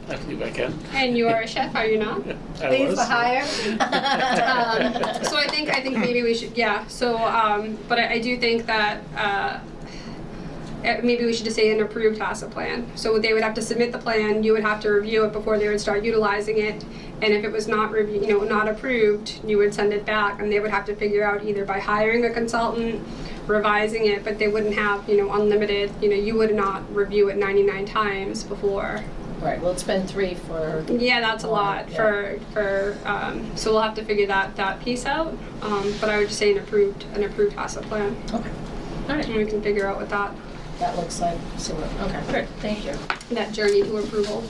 I 0.09 0.17
believe 0.17 0.43
I 0.43 0.51
can. 0.51 0.75
And 0.93 1.17
you 1.17 1.29
are 1.29 1.43
a 1.43 1.47
chef, 1.47 1.75
are 1.75 1.87
you 1.87 1.99
not? 1.99 2.23
I 2.61 2.69
Please 2.69 2.89
was. 2.91 2.99
for 2.99 3.05
hire. 3.05 3.43
um, 3.43 5.25
so 5.25 5.37
I 5.37 5.47
think 5.49 5.71
I 5.71 5.81
think 5.81 5.99
maybe 5.99 6.23
we 6.23 6.35
should 6.35 6.57
yeah. 6.57 6.85
So 6.89 7.17
um, 7.17 7.79
but 7.89 7.99
I, 8.01 8.15
I 8.15 8.19
do 8.19 8.37
think 8.37 8.67
that 8.67 9.03
uh, 9.17 9.61
eh, 10.83 11.01
maybe 11.03 11.25
we 11.25 11.33
should 11.33 11.45
just 11.45 11.57
say 11.57 11.71
an 11.71 11.81
approved 11.81 12.19
HACCP 12.19 12.51
plan. 12.51 12.87
So 12.97 13.21
they 13.21 13.33
would 13.33 13.43
have 13.45 13.55
to 13.55 13.63
submit 13.63 13.93
the 13.93 13.99
plan, 13.99 14.43
you 14.43 14.53
would 14.53 14.65
have 14.65 14.81
to 14.81 14.91
review 14.91 15.25
it 15.25 15.33
before 15.33 15.59
they 15.59 15.69
would 15.69 15.81
start 15.81 16.03
utilizing 16.03 16.59
it. 16.59 16.85
And 17.23 17.33
if 17.35 17.45
it 17.45 17.53
was 17.53 17.69
not 17.69 17.93
review, 17.93 18.21
you 18.23 18.29
know, 18.29 18.41
not 18.41 18.67
approved, 18.67 19.41
you 19.47 19.59
would 19.59 19.75
send 19.75 19.93
it 19.93 20.05
back 20.07 20.41
and 20.41 20.51
they 20.51 20.59
would 20.59 20.71
have 20.71 20.87
to 20.87 20.97
figure 20.97 21.23
out 21.23 21.45
either 21.45 21.65
by 21.65 21.79
hiring 21.79 22.25
a 22.25 22.31
consultant, 22.31 23.07
revising 23.51 24.07
it, 24.07 24.25
but 24.25 24.39
they 24.39 24.49
wouldn't 24.49 24.75
have, 24.75 25.09
you 25.09 25.17
know, 25.17 25.33
unlimited, 25.33 25.91
you 26.01 26.09
know, 26.09 26.15
you 26.17 26.37
would 26.37 26.55
not 26.55 26.83
review 26.95 27.29
it 27.29 27.37
ninety-nine 27.37 27.85
times 27.85 28.45
before. 28.45 29.01
Right, 29.41 29.61
well, 29.61 29.73
it's 29.73 29.83
been 29.83 30.07
three 30.07 30.35
for, 30.35 30.85
Yeah, 30.91 31.21
that's 31.21 31.45
a 31.45 31.49
lot 31.49 31.89
Yeah. 31.91 31.97
for, 31.97 32.41
for, 32.53 32.99
um, 33.07 33.51
so 33.57 33.73
we'll 33.73 33.81
have 33.81 33.95
to 33.95 34.05
figure 34.05 34.27
that, 34.27 34.55
that 34.57 34.85
piece 34.85 35.07
out. 35.07 35.35
Um, 35.63 35.95
but 35.99 36.11
I 36.11 36.19
would 36.19 36.29
just 36.29 36.39
say 36.39 36.53
an 36.53 36.59
approved, 36.59 37.05
an 37.15 37.25
approved 37.25 37.57
HACCP 37.57 37.83
plan. 37.85 38.17
okay. 38.35 38.51
All 39.09 39.17
right, 39.17 39.25
And 39.25 39.37
we 39.37 39.47
can 39.47 39.63
figure 39.63 39.87
out 39.87 39.97
what 39.97 40.11
that, 40.11 40.35
that 40.79 40.95
looks 40.97 41.21
like, 41.23 41.39
what, 41.39 42.11
okay, 42.11 42.23
good, 42.33 42.49
thank 42.61 42.85
you. 42.85 42.93
that 43.35 43.53
journey 43.53 43.81
to 43.83 43.97
approval. 43.97 44.45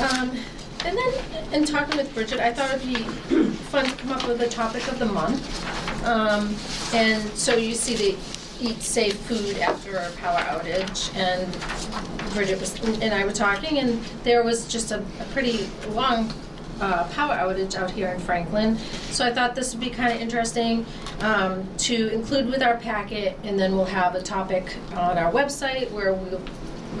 Um, 0.00 0.36
and 0.84 0.96
then, 0.98 1.52
in 1.52 1.64
talking 1.64 1.96
with 1.96 2.12
Bridget, 2.14 2.40
I 2.40 2.52
thought 2.52 2.74
it'd 2.74 2.86
be 2.86 2.94
fun 3.70 3.84
to 3.84 3.96
come 3.96 4.10
up 4.12 4.26
with 4.26 4.40
a 4.40 4.48
topic 4.48 4.86
of 4.88 4.98
the 4.98 5.06
month. 5.06 5.87
Um, 6.08 6.56
and 6.94 7.22
so 7.36 7.54
you 7.54 7.74
see 7.74 7.94
the 7.94 8.18
eat 8.60 8.80
safe 8.80 9.16
food 9.16 9.58
after 9.58 9.98
a 9.98 10.10
power 10.12 10.38
outage, 10.38 11.14
and 11.14 12.32
Bridget 12.32 12.58
was, 12.58 12.80
and 13.00 13.12
I 13.12 13.24
were 13.24 13.32
talking, 13.32 13.78
and 13.78 14.02
there 14.24 14.42
was 14.42 14.66
just 14.66 14.90
a, 14.90 15.00
a 15.20 15.24
pretty 15.32 15.68
long 15.90 16.32
uh, 16.80 17.04
power 17.08 17.34
outage 17.34 17.76
out 17.76 17.90
here 17.90 18.08
in 18.08 18.18
Franklin. 18.20 18.78
So 19.10 19.26
I 19.26 19.32
thought 19.32 19.54
this 19.54 19.74
would 19.74 19.80
be 19.80 19.90
kind 19.90 20.12
of 20.12 20.20
interesting 20.20 20.86
um, 21.20 21.68
to 21.78 22.08
include 22.08 22.46
with 22.46 22.62
our 22.62 22.78
packet, 22.78 23.38
and 23.44 23.58
then 23.58 23.76
we'll 23.76 23.84
have 23.84 24.14
a 24.14 24.22
topic 24.22 24.76
on 24.94 25.18
our 25.18 25.30
website 25.30 25.90
where 25.90 26.14
we'll 26.14 26.40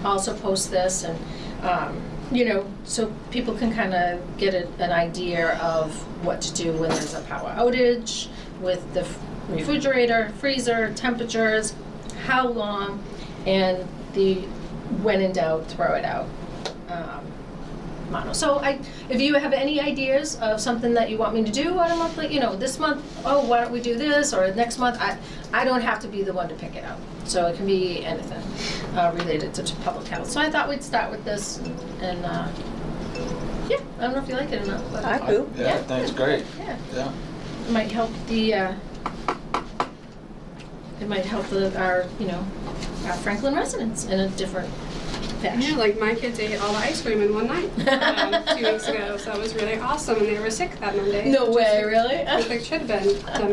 also 0.04 0.36
post 0.36 0.70
this 0.70 1.04
and, 1.04 1.18
um, 1.62 2.00
you 2.30 2.44
know, 2.44 2.66
so 2.84 3.10
people 3.30 3.56
can 3.56 3.72
kind 3.72 3.94
of 3.94 4.36
get 4.36 4.52
a, 4.54 4.68
an 4.82 4.92
idea 4.92 5.56
of 5.60 5.94
what 6.24 6.42
to 6.42 6.52
do 6.54 6.72
when 6.72 6.90
there's 6.90 7.14
a 7.14 7.22
power 7.22 7.50
outage 7.56 8.28
with 8.60 8.92
the 8.94 9.06
refrigerator, 9.48 10.30
freezer, 10.38 10.92
temperatures, 10.94 11.74
how 12.26 12.46
long, 12.48 13.02
and 13.46 13.86
the 14.14 14.34
when 15.02 15.20
in 15.20 15.32
doubt, 15.32 15.66
throw 15.66 15.94
it 15.94 16.04
out. 16.04 16.26
Um, 16.88 17.20
motto. 18.10 18.32
So 18.32 18.58
I, 18.58 18.80
if 19.08 19.20
you 19.20 19.34
have 19.34 19.52
any 19.52 19.80
ideas 19.80 20.36
of 20.40 20.60
something 20.60 20.94
that 20.94 21.10
you 21.10 21.18
want 21.18 21.34
me 21.34 21.44
to 21.44 21.52
do 21.52 21.78
on 21.78 21.90
a 21.90 21.96
monthly, 21.96 22.32
you 22.32 22.40
know, 22.40 22.56
this 22.56 22.78
month, 22.78 23.04
oh, 23.24 23.44
why 23.46 23.60
don't 23.60 23.70
we 23.70 23.80
do 23.80 23.96
this, 23.96 24.32
or 24.32 24.52
next 24.54 24.78
month, 24.78 24.98
I, 25.00 25.18
I 25.52 25.64
don't 25.64 25.82
have 25.82 26.00
to 26.00 26.08
be 26.08 26.22
the 26.22 26.32
one 26.32 26.48
to 26.48 26.54
pick 26.54 26.74
it 26.74 26.84
up. 26.84 26.98
So 27.24 27.46
it 27.46 27.56
can 27.56 27.66
be 27.66 28.04
anything 28.04 28.42
uh, 28.96 29.12
related 29.14 29.52
to 29.54 29.76
public 29.76 30.06
health. 30.08 30.30
So 30.30 30.40
I 30.40 30.50
thought 30.50 30.68
we'd 30.68 30.82
start 30.82 31.10
with 31.10 31.24
this, 31.24 31.58
and, 31.58 31.78
and 32.00 32.24
uh, 32.24 32.48
yeah, 33.68 33.76
I 33.98 34.02
don't 34.02 34.12
know 34.12 34.22
if 34.22 34.28
you 34.28 34.34
like 34.34 34.50
it 34.50 34.62
or 34.62 34.66
not, 34.66 35.04
I 35.04 35.26
do. 35.26 35.50
Yeah, 35.56 35.74
I 35.74 35.78
think 35.82 36.16
great. 36.16 36.44
yeah, 36.58 36.78
Yeah. 36.94 37.12
It 37.68 37.72
might 37.72 37.92
help 37.92 38.10
the. 38.28 38.54
Uh, 38.54 38.74
it 41.00 41.06
might 41.06 41.24
help 41.24 41.46
the, 41.46 41.78
our, 41.78 42.06
you 42.18 42.26
know, 42.26 42.44
our 43.04 43.12
Franklin 43.18 43.54
residents 43.54 44.06
in 44.06 44.18
a 44.18 44.28
different 44.30 44.68
fashion. 45.40 45.60
Yeah, 45.60 45.76
like 45.76 46.00
my 46.00 46.14
kids 46.14 46.40
ate 46.40 46.56
all 46.60 46.72
the 46.72 46.78
ice 46.78 47.00
cream 47.02 47.22
in 47.22 47.32
one 47.32 47.46
night 47.46 47.70
um, 47.88 48.42
two 48.58 48.64
weeks 48.72 48.88
ago, 48.88 49.16
so 49.16 49.30
that 49.30 49.38
was 49.38 49.54
really 49.54 49.78
awesome. 49.78 50.16
And 50.16 50.26
they 50.26 50.40
were 50.40 50.50
sick 50.50 50.72
that 50.80 50.96
Monday. 50.96 51.30
No 51.30 51.50
way, 51.50 51.84
really? 51.84 52.26
I 52.26 52.42
think 52.42 52.48
they 52.48 52.64
should 52.64 52.80
have 52.82 52.88
been 52.88 53.22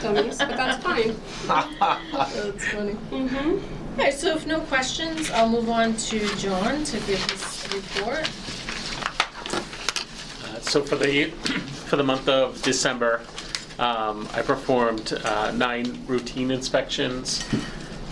dummies, 0.00 0.38
but 0.38 0.56
that's 0.56 0.82
fine. 0.82 1.14
That's 1.46 2.64
funny. 2.68 2.92
Mm-hmm. 3.10 3.98
All 3.98 4.04
right, 4.04 4.14
so 4.14 4.34
if 4.36 4.46
no 4.46 4.60
questions, 4.60 5.30
I'll 5.32 5.50
move 5.50 5.68
on 5.68 5.94
to 5.96 6.36
John 6.36 6.84
to 6.84 6.96
give 7.00 7.30
his 7.30 7.68
report. 7.74 8.30
Uh, 10.44 10.60
So 10.60 10.82
for 10.82 10.96
the, 10.96 11.24
for 11.86 11.96
the 11.96 12.04
month 12.04 12.28
of 12.28 12.62
December, 12.62 13.20
um, 13.78 14.28
I 14.32 14.42
performed 14.42 15.12
uh, 15.24 15.50
nine 15.52 16.04
routine 16.06 16.50
inspections. 16.50 17.44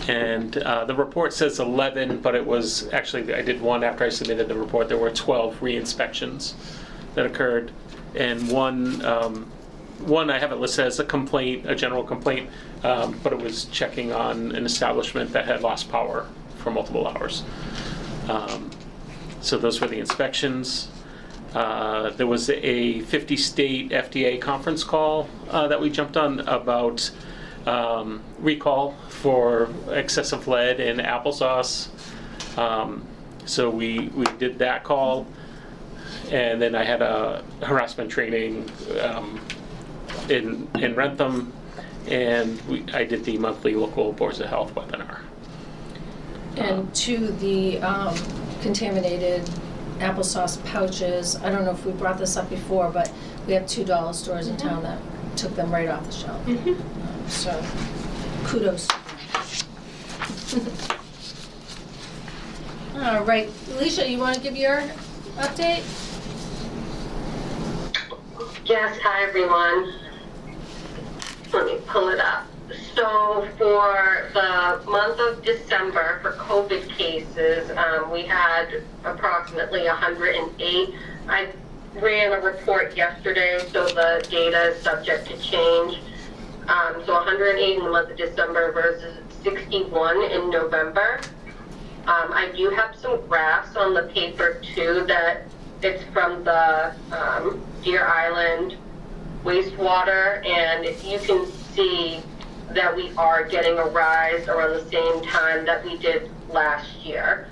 And 0.07 0.57
uh, 0.57 0.85
the 0.85 0.93
report 0.93 1.33
says 1.33 1.59
11, 1.59 2.21
but 2.21 2.35
it 2.35 2.45
was, 2.45 2.87
actually, 2.93 3.33
I 3.33 3.41
did 3.41 3.61
one 3.61 3.83
after 3.83 4.03
I 4.03 4.09
submitted 4.09 4.47
the 4.47 4.55
report. 4.55 4.87
There 4.87 4.97
were 4.97 5.09
12 5.09 5.61
re-inspections 5.61 6.53
that 7.15 7.25
occurred. 7.25 7.71
And 8.13 8.51
one, 8.51 9.03
um, 9.03 9.51
one 9.99 10.29
I 10.29 10.37
have 10.37 10.51
it 10.51 10.57
listed 10.57 10.85
as 10.85 10.99
a 10.99 11.05
complaint, 11.05 11.67
a 11.67 11.75
general 11.75 12.03
complaint, 12.03 12.49
um, 12.83 13.19
but 13.23 13.33
it 13.33 13.39
was 13.39 13.65
checking 13.65 14.11
on 14.11 14.51
an 14.51 14.65
establishment 14.65 15.31
that 15.33 15.45
had 15.45 15.61
lost 15.61 15.89
power 15.89 16.27
for 16.57 16.69
multiple 16.71 17.07
hours. 17.07 17.43
Um, 18.29 18.69
So 19.45 19.59
those 19.59 19.79
were 19.79 19.85
the 19.85 19.99
inspections. 19.99 20.87
Uh, 21.55 22.09
There 22.11 22.27
was 22.27 22.49
a 22.49 23.01
50-state 23.01 23.89
FDA 23.89 24.39
conference 24.41 24.83
call 24.83 25.29
uh, 25.49 25.67
that 25.69 25.79
we 25.79 25.89
jumped 25.89 26.17
on 26.17 26.41
about 26.41 27.09
um, 27.65 28.21
recall 28.39 28.91
for 29.07 29.69
excessive 29.89 30.47
lead 30.47 30.79
in 30.79 30.97
applesauce. 30.97 31.87
Um, 32.57 33.07
So 33.45 33.69
we, 33.69 34.09
we 34.09 34.25
did 34.37 34.59
that 34.59 34.83
call. 34.83 35.25
And 36.31 36.61
then 36.61 36.75
I 36.75 36.83
had 36.83 37.01
a 37.01 37.43
harassment 37.61 38.09
training 38.09 38.69
um, 39.01 39.39
in, 40.29 40.67
in 40.75 40.95
Wrentham. 40.95 41.53
And 42.07 42.59
we, 42.63 42.83
I 42.93 43.03
did 43.05 43.23
the 43.23 43.37
monthly 43.37 43.75
local 43.75 44.11
boards 44.11 44.39
of 44.39 44.47
health 44.47 44.73
webinar. 44.75 45.19
And 46.57 46.93
to 46.95 47.27
the 47.33 47.79
um, 47.79 48.15
contaminated 48.61 49.47
applesauce 49.99 50.63
pouches, 50.65 51.35
I 51.37 51.49
don't 51.49 51.65
know 51.65 51.71
if 51.71 51.85
we 51.85 51.91
brought 51.93 52.17
this 52.17 52.35
up 52.37 52.49
before, 52.49 52.89
but 52.89 53.11
we 53.47 53.53
have 53.53 53.67
two 53.67 53.83
dollar 53.85 54.13
stores 54.13 54.47
in 54.47 54.57
town 54.57 54.83
that 54.83 54.99
took 55.37 55.55
them 55.55 55.71
right 55.71 55.87
off 55.89 56.05
the 56.05 56.11
shelf. 56.11 56.47
Um, 56.47 57.23
So 57.27 57.63
kudos. 58.45 58.87
to 58.87 60.59
them. 60.59 60.73
All 62.97 63.23
right, 63.23 63.49
Alicia, 63.73 64.09
you 64.09 64.17
want 64.19 64.35
to 64.35 64.41
give 64.41 64.55
your 64.55 64.81
update? 65.37 65.83
Yes, 68.65 68.97
hi 69.03 69.23
everyone. 69.27 69.93
Let 71.53 71.65
me 71.67 71.77
pull 71.87 72.09
it 72.09 72.19
up. 72.19 72.45
So 72.95 73.47
for 73.57 74.29
the 74.33 74.81
month 74.89 75.19
of 75.19 75.43
December, 75.43 76.19
for 76.21 76.31
COVID 76.33 76.89
cases, 76.89 77.69
um, 77.77 78.09
we 78.09 78.23
had 78.23 78.81
approximately 79.03 79.85
108. 79.85 80.89
I 81.27 81.49
ran 81.93 82.33
a 82.33 82.41
report 82.41 82.97
yesterday, 82.97 83.59
so 83.71 83.87
the 83.87 84.25
data 84.29 84.71
is 84.71 84.81
subject 84.81 85.27
to 85.27 85.37
change. 85.37 85.99
Um, 86.67 87.03
so 87.05 87.13
108 87.13 87.77
in 87.77 87.83
the 87.83 87.91
month 87.91 88.09
of 88.09 88.17
December 88.17 88.71
versus 88.71 89.17
61 89.43 90.23
in 90.31 90.49
November. 90.49 91.19
Um, 92.07 92.33
I 92.33 92.51
do 92.55 92.69
have 92.71 92.95
some 92.95 93.25
graphs 93.27 93.75
on 93.75 93.93
the 93.93 94.03
paper 94.03 94.59
too 94.73 95.05
that 95.07 95.43
it's 95.83 96.03
from 96.05 96.43
the 96.43 96.95
um, 97.11 97.63
Deer 97.83 98.07
Island 98.07 98.77
wastewater, 99.43 100.43
and 100.47 100.85
you 101.03 101.19
can 101.19 101.45
see 101.73 102.21
that 102.71 102.95
we 102.95 103.11
are 103.17 103.43
getting 103.47 103.77
a 103.77 103.85
rise 103.85 104.47
around 104.47 104.73
the 104.73 104.89
same 104.89 105.23
time 105.23 105.65
that 105.65 105.83
we 105.83 105.97
did 105.97 106.29
last 106.49 106.89
year. 107.05 107.47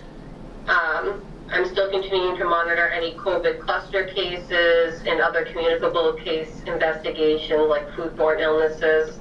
Um, 0.68 1.24
I'm 1.50 1.66
still 1.66 1.90
continuing 1.92 2.38
to 2.38 2.46
monitor 2.46 2.88
any 2.88 3.14
COVID 3.14 3.60
cluster 3.60 4.06
cases 4.06 5.02
and 5.06 5.22
other 5.22 5.46
communicable 5.46 6.14
case 6.14 6.64
investigation 6.66 7.70
like 7.70 7.88
foodborne 7.90 8.42
illnesses. 8.42 9.20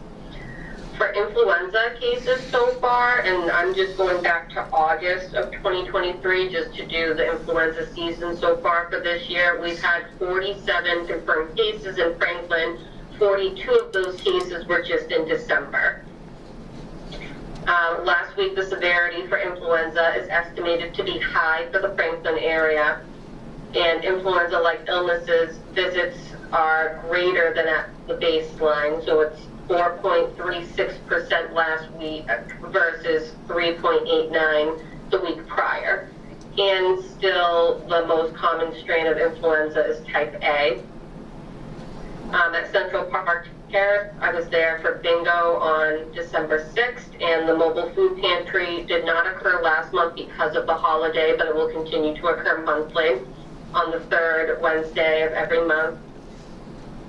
For 0.96 1.12
influenza 1.12 1.96
cases 2.00 2.40
so 2.48 2.70
far, 2.74 3.20
and 3.20 3.50
I'm 3.50 3.74
just 3.74 3.96
going 3.96 4.22
back 4.22 4.50
to 4.50 4.60
August 4.72 5.34
of 5.34 5.50
2023 5.52 6.52
just 6.52 6.74
to 6.76 6.86
do 6.86 7.12
the 7.14 7.32
influenza 7.32 7.92
season 7.92 8.36
so 8.36 8.56
far 8.58 8.88
for 8.88 9.00
this 9.00 9.28
year, 9.28 9.60
we've 9.60 9.80
had 9.80 10.04
47 10.18 11.06
confirmed 11.06 11.56
cases 11.56 11.98
in 11.98 12.16
Franklin. 12.18 12.78
42 13.22 13.70
of 13.70 13.92
those 13.92 14.20
cases 14.20 14.66
were 14.66 14.82
just 14.82 15.12
in 15.12 15.28
December. 15.28 16.04
Uh, 17.68 18.00
last 18.02 18.36
week, 18.36 18.56
the 18.56 18.66
severity 18.66 19.28
for 19.28 19.38
influenza 19.38 20.16
is 20.16 20.28
estimated 20.28 20.92
to 20.92 21.04
be 21.04 21.20
high 21.20 21.70
for 21.70 21.78
the 21.78 21.94
Franklin 21.94 22.36
area. 22.40 23.00
And 23.76 24.04
influenza-like 24.04 24.88
illnesses 24.88 25.56
visits 25.72 26.18
are 26.52 27.00
greater 27.08 27.54
than 27.54 27.68
at 27.68 27.90
the 28.08 28.14
baseline, 28.14 29.04
so 29.04 29.20
it's 29.20 29.40
4.36% 29.68 31.52
last 31.52 31.92
week 31.92 32.24
versus 32.72 33.34
3.89 33.46 34.84
the 35.10 35.20
week 35.20 35.46
prior. 35.46 36.10
And 36.58 37.04
still, 37.04 37.86
the 37.88 38.04
most 38.04 38.34
common 38.34 38.76
strain 38.80 39.06
of 39.06 39.16
influenza 39.16 39.86
is 39.86 40.04
type 40.08 40.34
A. 40.42 40.82
Um, 42.32 42.54
at 42.54 42.72
Central 42.72 43.04
Park 43.04 43.46
healthcare. 43.72 44.12
I 44.20 44.32
was 44.32 44.48
there 44.48 44.78
for 44.80 44.96
bingo 44.96 45.56
on 45.58 46.12
December 46.12 46.64
6th, 46.74 47.22
and 47.22 47.48
the 47.48 47.54
mobile 47.54 47.92
food 47.94 48.20
pantry 48.20 48.84
did 48.84 49.04
not 49.04 49.26
occur 49.26 49.62
last 49.62 49.92
month 49.92 50.16
because 50.16 50.56
of 50.56 50.66
the 50.66 50.74
holiday, 50.74 51.36
but 51.36 51.46
it 51.46 51.54
will 51.54 51.70
continue 51.70 52.14
to 52.20 52.26
occur 52.28 52.62
monthly 52.62 53.20
on 53.74 53.90
the 53.90 54.00
third 54.00 54.60
Wednesday 54.60 55.22
of 55.22 55.32
every 55.32 55.66
month. 55.66 55.98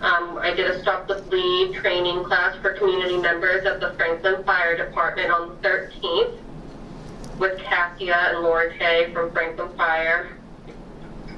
Um, 0.01 0.37
I 0.37 0.53
did 0.53 0.69
a 0.69 0.81
Stop 0.81 1.07
the 1.07 1.15
Bleed 1.29 1.75
training 1.75 2.23
class 2.25 2.57
for 2.61 2.73
community 2.73 3.17
members 3.17 3.65
at 3.65 3.79
the 3.79 3.93
Franklin 3.93 4.43
Fire 4.43 4.75
Department 4.75 5.31
on 5.31 5.49
the 5.49 5.67
13th 5.67 6.37
with 7.39 7.57
Cassia 7.59 8.29
and 8.29 8.39
Laura 8.39 8.73
Kay 8.77 9.13
from 9.13 9.31
Franklin 9.31 9.69
Fire. 9.77 10.37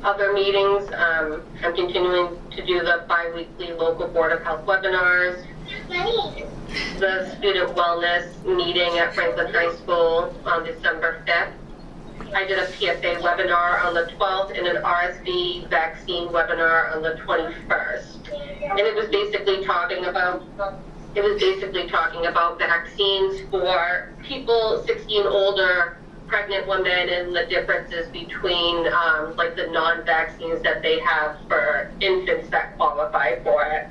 Other 0.05 0.33
meetings, 0.33 0.87
um, 0.93 1.41
I'm 1.63 1.75
continuing 1.75 2.37
to 2.51 2.63
do 2.63 2.77
the 2.81 3.03
bi-weekly 3.07 3.73
local 3.73 4.07
Board 4.07 4.33
of 4.33 4.43
Health 4.43 4.63
webinars, 4.67 5.43
the 6.99 7.35
student 7.39 7.75
wellness 7.75 8.45
meeting 8.45 8.99
at 8.99 9.15
Franklin 9.15 9.51
High 9.51 9.73
School 9.77 10.31
on 10.45 10.63
December 10.63 11.23
5th. 11.25 12.35
I 12.35 12.45
did 12.45 12.59
a 12.59 12.67
PFA 12.67 13.19
webinar 13.21 13.83
on 13.83 13.95
the 13.95 14.03
12th 14.19 14.55
and 14.55 14.67
an 14.67 14.83
RSV 14.83 15.71
vaccine 15.71 16.27
webinar 16.27 16.95
on 16.95 17.01
the 17.01 17.15
21st. 17.25 18.69
And 18.69 18.79
it 18.81 18.93
was 18.93 19.07
basically 19.07 19.65
talking 19.65 20.05
about, 20.05 20.43
it 21.15 21.23
was 21.23 21.41
basically 21.41 21.89
talking 21.89 22.27
about 22.27 22.59
vaccines 22.59 23.41
for 23.49 24.13
people 24.21 24.83
60 24.85 25.17
and 25.17 25.27
older, 25.27 25.97
pregnant 26.27 26.67
women, 26.67 27.09
and 27.09 27.35
the 27.35 27.45
differences 27.45 28.07
between, 28.09 28.87
um, 28.87 29.35
like 29.35 29.55
the 29.55 29.67
non-vaccines 29.67 30.61
that 30.63 30.81
they 30.81 30.99
have 30.99 31.37
for 31.47 31.91
infants 31.99 32.49
that 32.49 32.75
qualify 32.77 33.39
for 33.43 33.63
it. 33.63 33.87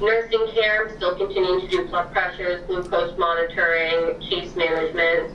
Nursing 0.00 0.48
care, 0.54 0.88
I'm 0.88 0.96
still 0.96 1.14
continuing 1.16 1.60
to 1.60 1.68
do 1.68 1.86
blood 1.86 2.10
pressures, 2.12 2.62
glucose 2.66 3.16
monitoring, 3.18 4.18
case 4.20 4.56
management 4.56 5.34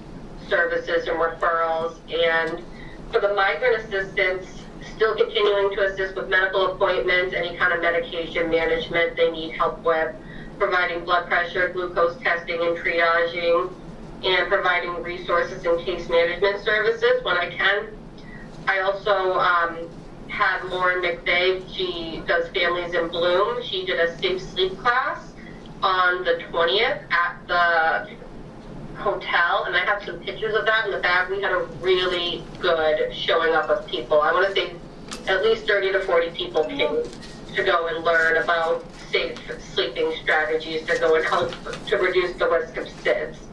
services 0.50 1.08
and 1.08 1.18
referrals. 1.18 1.98
And 2.12 2.64
for 3.12 3.22
the 3.22 3.34
migrant 3.36 3.84
assistance, 3.84 4.48
still 4.96 5.16
continuing 5.16 5.76
to 5.76 5.86
assist 5.86 6.16
with 6.16 6.30
medical 6.30 6.74
appointments, 6.74 7.36
any 7.36 7.56
kind 7.58 7.74
of 7.74 7.82
medication 7.82 8.50
management 8.50 9.16
they 9.16 9.32
need 9.32 9.52
help 9.52 9.84
with, 9.84 10.16
providing 10.58 11.06
blood 11.06 11.28
pressure, 11.28 11.70
glucose 11.70 12.18
testing 12.22 12.60
and 12.62 12.78
triaging, 12.78 13.72
and 14.26 14.48
providing 14.50 15.04
resources 15.04 15.66
and 15.66 15.80
case 15.86 16.10
management 16.10 16.64
services 16.64 17.24
when 17.24 17.38
I 17.38 17.50
can. 17.50 17.88
I 18.68 18.80
also 18.80 19.34
um, 19.34 19.88
had 20.28 20.64
Lauren 20.66 21.04
McVeigh, 21.04 21.64
she 21.74 22.24
does 22.28 22.50
Families 22.50 22.94
in 22.94 23.08
Bloom. 23.10 23.62
She 23.64 23.86
did 23.86 24.00
a 24.00 24.18
safe 24.18 24.42
sleep 24.42 24.78
class 24.80 25.32
on 25.84 26.24
the 26.24 26.44
20th 26.50 27.04
at 27.12 27.48
the 27.48 28.10
hotel, 28.98 29.66
and 29.66 29.76
I 29.76 29.86
have 29.86 30.04
some 30.04 30.20
pictures 30.20 30.56
of 30.56 30.66
that 30.66 30.86
in 30.86 30.92
the 30.92 31.00
back. 31.00 31.30
We 31.30 31.42
had 31.42 31.52
a 31.52 31.64
really 31.80 32.44
good 32.60 33.14
showing 33.14 33.54
up 33.54 33.70
of 33.70 33.86
people. 33.86 34.22
I 34.22 34.32
want 34.32 34.48
to 34.48 34.54
say 34.56 34.74
at 35.28 35.44
least 35.44 35.68
30 35.68 35.92
to 35.92 36.00
40 36.02 36.32
people 36.32 36.64
came 36.66 37.04
to 37.56 37.64
go 37.64 37.88
and 37.88 38.04
learn 38.04 38.42
about 38.42 38.84
safe 39.12 39.40
sleeping 39.74 40.12
strategies 40.24 40.86
to 40.88 40.98
go 40.98 41.16
and 41.16 41.26
help 41.26 41.54
to 41.88 41.98
reduce 41.98 42.34
the 42.38 42.50
risk 42.50 42.76
of 42.78 42.86
SIDS. 42.86 43.45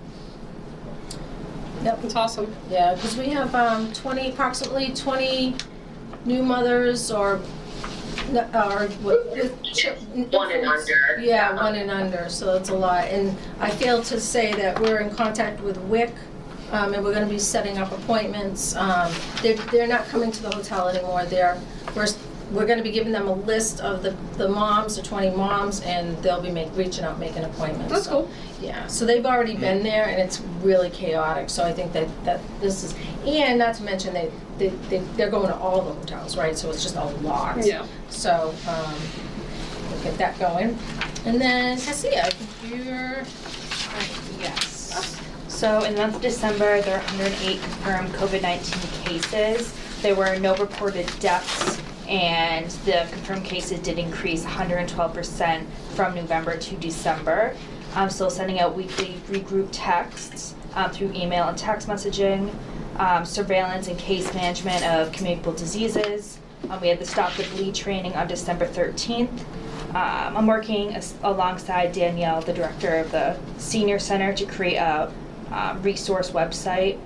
That's 1.82 2.14
awesome. 2.14 2.54
Yeah, 2.70 2.94
because 2.94 3.16
we 3.16 3.28
have 3.30 3.54
um, 3.54 3.92
20, 3.92 4.30
approximately 4.30 4.92
20 4.94 5.56
new 6.24 6.42
mothers 6.42 7.10
or, 7.10 7.40
or 8.54 8.88
with, 9.02 9.26
with 9.32 9.62
chi- 9.76 9.94
One 10.30 10.52
and 10.52 10.66
under. 10.66 11.20
Yeah, 11.20 11.54
one 11.56 11.74
and 11.74 11.90
under, 11.90 12.28
so 12.28 12.52
that's 12.52 12.68
a 12.68 12.74
lot. 12.74 13.04
And 13.08 13.36
I 13.60 13.70
failed 13.70 14.04
to 14.06 14.20
say 14.20 14.52
that 14.54 14.78
we're 14.80 15.00
in 15.00 15.10
contact 15.14 15.60
with 15.60 15.76
WIC, 15.78 16.14
um, 16.70 16.94
and 16.94 17.04
we're 17.04 17.12
gonna 17.14 17.26
be 17.26 17.38
setting 17.38 17.78
up 17.78 17.90
appointments. 17.92 18.76
Um, 18.76 19.12
they're, 19.42 19.56
they're 19.56 19.88
not 19.88 20.06
coming 20.06 20.30
to 20.30 20.42
the 20.42 20.50
hotel 20.54 20.88
anymore, 20.88 21.24
they're, 21.24 21.60
we're, 21.96 22.06
we're 22.52 22.66
gonna 22.66 22.82
be 22.82 22.90
giving 22.92 23.12
them 23.12 23.26
a 23.28 23.32
list 23.34 23.80
of 23.80 24.02
the, 24.02 24.10
the 24.36 24.48
moms, 24.48 24.96
the 24.96 25.02
20 25.02 25.30
moms, 25.36 25.80
and 25.82 26.16
they'll 26.22 26.40
be 26.42 26.50
make, 26.50 26.68
reaching 26.76 27.04
out, 27.04 27.18
making 27.18 27.44
appointments. 27.44 27.92
That's 27.92 28.04
So, 28.04 28.10
cool. 28.10 28.30
Yeah, 28.60 28.86
so 28.86 29.04
they've 29.06 29.24
already 29.26 29.56
been 29.56 29.82
there, 29.82 30.04
and 30.06 30.20
it's 30.20 30.40
really 30.62 30.90
chaotic, 30.90 31.50
so 31.50 31.64
I 31.64 31.72
think 31.72 31.92
that, 31.92 32.08
that 32.24 32.40
this 32.60 32.84
is, 32.84 32.94
and 33.26 33.58
not 33.58 33.74
to 33.76 33.82
mention, 33.82 34.14
they, 34.14 34.30
they, 34.58 34.68
they- 34.90 34.98
they're 35.16 35.30
going 35.30 35.48
to 35.48 35.56
all 35.56 35.80
the 35.82 35.92
hotels, 35.92 36.36
right, 36.36 36.56
so 36.56 36.70
it's 36.70 36.82
just 36.82 36.96
a 36.96 37.04
lot. 37.04 37.64
Yeah. 37.64 37.86
So, 38.10 38.54
um, 38.68 38.94
we'll 39.90 40.02
get 40.02 40.16
that 40.18 40.38
going. 40.38 40.78
And 41.24 41.40
then 41.40 41.78
Cassia, 41.80 42.24
I 42.26 42.30
think 42.30 42.84
you're, 42.84 43.22
Yes. 44.40 45.20
So 45.48 45.84
in 45.84 45.94
the 45.94 46.00
month 46.00 46.16
of 46.16 46.22
December, 46.22 46.80
there 46.82 46.98
were 46.98 47.04
108 47.04 47.60
confirmed 47.62 48.10
COVID-19 48.14 49.04
cases. 49.04 49.72
There 50.02 50.14
were 50.14 50.36
no 50.38 50.56
reported 50.56 51.06
deaths, 51.20 51.80
and 52.12 52.70
the 52.84 53.08
confirmed 53.10 53.42
cases 53.42 53.80
did 53.80 53.98
increase 53.98 54.44
112% 54.44 55.66
from 55.94 56.14
November 56.14 56.58
to 56.58 56.76
December. 56.76 57.56
I'm 57.94 58.10
still 58.10 58.28
sending 58.28 58.60
out 58.60 58.76
weekly 58.76 59.14
regroup 59.28 59.68
texts 59.72 60.54
um, 60.74 60.90
through 60.90 61.12
email 61.14 61.48
and 61.48 61.56
text 61.56 61.88
messaging, 61.88 62.54
um, 62.98 63.24
surveillance 63.24 63.88
and 63.88 63.98
case 63.98 64.32
management 64.34 64.84
of 64.84 65.10
communicable 65.12 65.54
diseases. 65.54 66.38
Um, 66.68 66.82
we 66.82 66.88
had 66.88 66.98
the 66.98 67.06
Stop 67.06 67.32
the 67.34 67.44
Bleed 67.44 67.74
training 67.74 68.14
on 68.14 68.28
December 68.28 68.66
13th. 68.66 69.30
Um, 69.94 70.36
I'm 70.36 70.46
working 70.46 70.94
as- 70.94 71.14
alongside 71.22 71.92
Danielle, 71.92 72.42
the 72.42 72.52
director 72.52 72.96
of 72.96 73.10
the 73.10 73.38
Senior 73.56 73.98
Center, 73.98 74.34
to 74.34 74.44
create 74.44 74.76
a 74.76 75.10
um, 75.50 75.82
resource 75.82 76.30
website. 76.30 76.98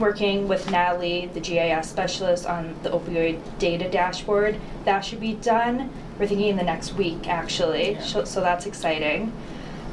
Working 0.00 0.48
with 0.48 0.70
Natalie, 0.70 1.26
the 1.34 1.40
GIS 1.40 1.90
specialist, 1.90 2.46
on 2.46 2.74
the 2.82 2.88
opioid 2.88 3.38
data 3.58 3.86
dashboard. 3.86 4.58
That 4.86 5.00
should 5.00 5.20
be 5.20 5.34
done. 5.34 5.92
We're 6.18 6.26
thinking 6.26 6.48
in 6.48 6.56
the 6.56 6.62
next 6.62 6.94
week, 6.94 7.28
actually. 7.28 7.92
Yeah. 7.92 8.02
So, 8.02 8.24
so 8.24 8.40
that's 8.40 8.64
exciting. 8.64 9.30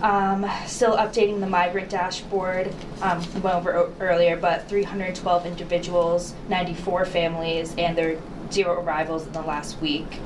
Um, 0.01 0.49
still 0.65 0.95
updating 0.95 1.41
the 1.41 1.47
migrant 1.47 1.89
dashboard. 1.89 2.73
Um, 3.01 3.21
we 3.33 3.41
went 3.41 3.57
over 3.57 3.91
earlier, 3.99 4.37
but 4.37 4.69
312 4.69 5.45
individuals, 5.45 6.33
94 6.47 7.03
families, 7.03 7.75
and 7.77 7.97
there 7.97 8.13
are 8.13 8.21
zero 8.49 8.81
arrivals 8.81 9.27
in 9.27 9.33
the 9.33 9.41
last 9.41 9.81
week. 9.81 10.19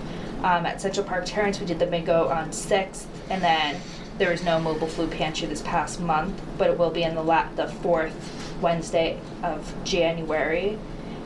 Um, 0.43 0.67
at 0.67 0.79
Central 0.79 1.07
Park 1.07 1.23
Terrace, 1.25 1.59
we 1.59 1.65
did 1.65 1.79
the 1.79 1.87
bingo 1.87 2.27
on 2.27 2.49
6th, 2.49 3.05
and 3.31 3.41
then 3.41 3.81
there 4.19 4.29
was 4.29 4.43
no 4.43 4.59
mobile 4.59 4.87
food 4.87 5.09
pantry 5.09 5.47
this 5.47 5.63
past 5.63 5.99
month, 5.99 6.39
but 6.59 6.69
it 6.69 6.77
will 6.77 6.91
be 6.91 7.01
in 7.01 7.15
the 7.15 7.23
la- 7.23 7.49
the 7.55 7.67
fourth 7.67 8.40
Wednesday 8.61 9.19
of 9.43 9.73
January. 9.83 10.77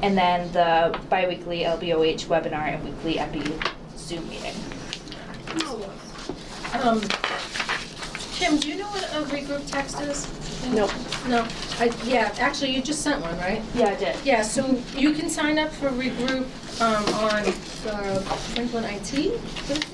And 0.02 0.18
then 0.18 0.52
the 0.52 0.98
biweekly 1.10 1.62
LBOH 1.62 2.26
webinar 2.28 2.74
and 2.74 2.84
weekly 2.84 3.18
EPI 3.20 3.54
Zoom 3.98 4.28
meeting. 4.30 4.54
um, 6.82 7.02
Kim, 8.34 8.58
do 8.58 8.68
you 8.68 8.76
know 8.76 8.88
what 8.88 9.04
a 9.04 9.26
regroup 9.34 9.66
text 9.72 10.02
is? 10.02 10.28
Nope. 10.72 10.92
No, 11.28 11.48
I, 11.80 11.92
yeah, 12.04 12.34
actually, 12.40 12.72
you 12.76 12.82
just 12.82 13.02
sent 13.02 13.22
one, 13.22 13.38
right? 13.38 13.62
Yeah, 13.74 13.88
I 13.88 13.96
did. 13.96 14.16
Yeah, 14.26 14.42
so 14.42 14.78
you 14.96 15.14
can 15.14 15.30
sign 15.30 15.58
up 15.58 15.72
for 15.72 15.90
regroup, 15.90 16.46
um, 16.82 17.06
on 17.16 17.46
the 17.46 18.22
Franklin 18.54 18.84
IT, 18.84 19.40
don't? 19.70 19.86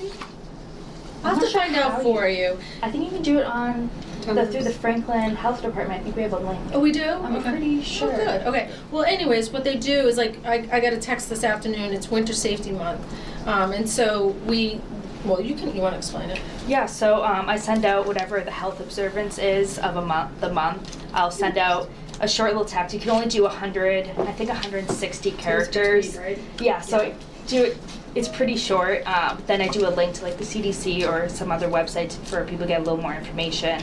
I'll 1.24 1.34
have 1.36 1.38
to 1.38 1.44
not 1.44 1.52
sure 1.52 1.60
find 1.60 1.76
how 1.76 1.82
out 1.90 1.98
you- 1.98 2.02
for 2.02 2.26
you. 2.26 2.58
I 2.82 2.90
think 2.90 3.04
you 3.04 3.10
can 3.10 3.22
do 3.22 3.38
it 3.38 3.46
on 3.46 3.88
the, 4.22 4.46
through 4.46 4.62
the 4.64 4.72
Franklin 4.72 5.34
Health 5.36 5.62
Department. 5.62 6.00
I 6.00 6.04
think 6.04 6.16
we 6.16 6.22
have 6.22 6.32
a 6.32 6.38
link. 6.38 6.60
Oh, 6.72 6.80
we 6.80 6.92
do? 6.92 7.02
I'm 7.04 7.36
Okay. 7.36 7.50
pretty 7.50 7.82
sure. 7.82 8.12
Oh, 8.12 8.16
good, 8.16 8.42
okay. 8.46 8.70
Well, 8.90 9.04
anyways, 9.04 9.50
what 9.50 9.64
they 9.64 9.76
do 9.76 10.06
is 10.06 10.16
like, 10.16 10.38
I, 10.44 10.66
I 10.72 10.80
got 10.80 10.92
a 10.92 10.98
text 10.98 11.28
this 11.28 11.44
afternoon, 11.44 11.92
it's 11.92 12.10
Winter 12.10 12.32
Safety 12.32 12.70
Month. 12.72 13.00
Um, 13.46 13.72
and 13.72 13.88
so 13.88 14.28
we, 14.46 14.80
well, 15.24 15.40
you 15.40 15.54
can, 15.54 15.74
you 15.74 15.82
wanna 15.82 15.96
explain 15.98 16.30
it? 16.30 16.40
Yeah, 16.66 16.86
so 16.86 17.24
um, 17.24 17.48
I 17.48 17.56
send 17.56 17.84
out 17.84 18.06
whatever 18.06 18.40
the 18.40 18.50
health 18.50 18.80
observance 18.80 19.38
is 19.38 19.78
of 19.80 19.96
a 19.96 20.02
month, 20.04 20.40
the 20.40 20.52
month. 20.52 20.96
I'll 21.12 21.30
send 21.30 21.58
out 21.58 21.90
a 22.20 22.28
short 22.28 22.50
little 22.52 22.64
text. 22.64 22.94
You 22.94 23.00
can 23.00 23.10
only 23.10 23.26
do 23.26 23.42
100, 23.42 24.06
I 24.18 24.32
think 24.32 24.48
160 24.48 25.30
characters. 25.32 26.16
right? 26.16 26.38
Yeah, 26.60 26.80
so 26.80 26.98
I 26.98 27.14
do 27.48 27.64
it. 27.64 27.78
It's 28.14 28.28
pretty 28.28 28.56
short. 28.56 29.04
Um, 29.06 29.42
then 29.46 29.62
I 29.62 29.68
do 29.68 29.88
a 29.88 29.90
link 29.90 30.14
to 30.16 30.22
like 30.24 30.36
the 30.36 30.44
CDC 30.44 31.08
or 31.10 31.30
some 31.30 31.50
other 31.50 31.66
website 31.66 32.12
for 32.26 32.44
people 32.44 32.58
to 32.64 32.68
get 32.68 32.80
a 32.80 32.84
little 32.84 33.00
more 33.00 33.14
information. 33.14 33.82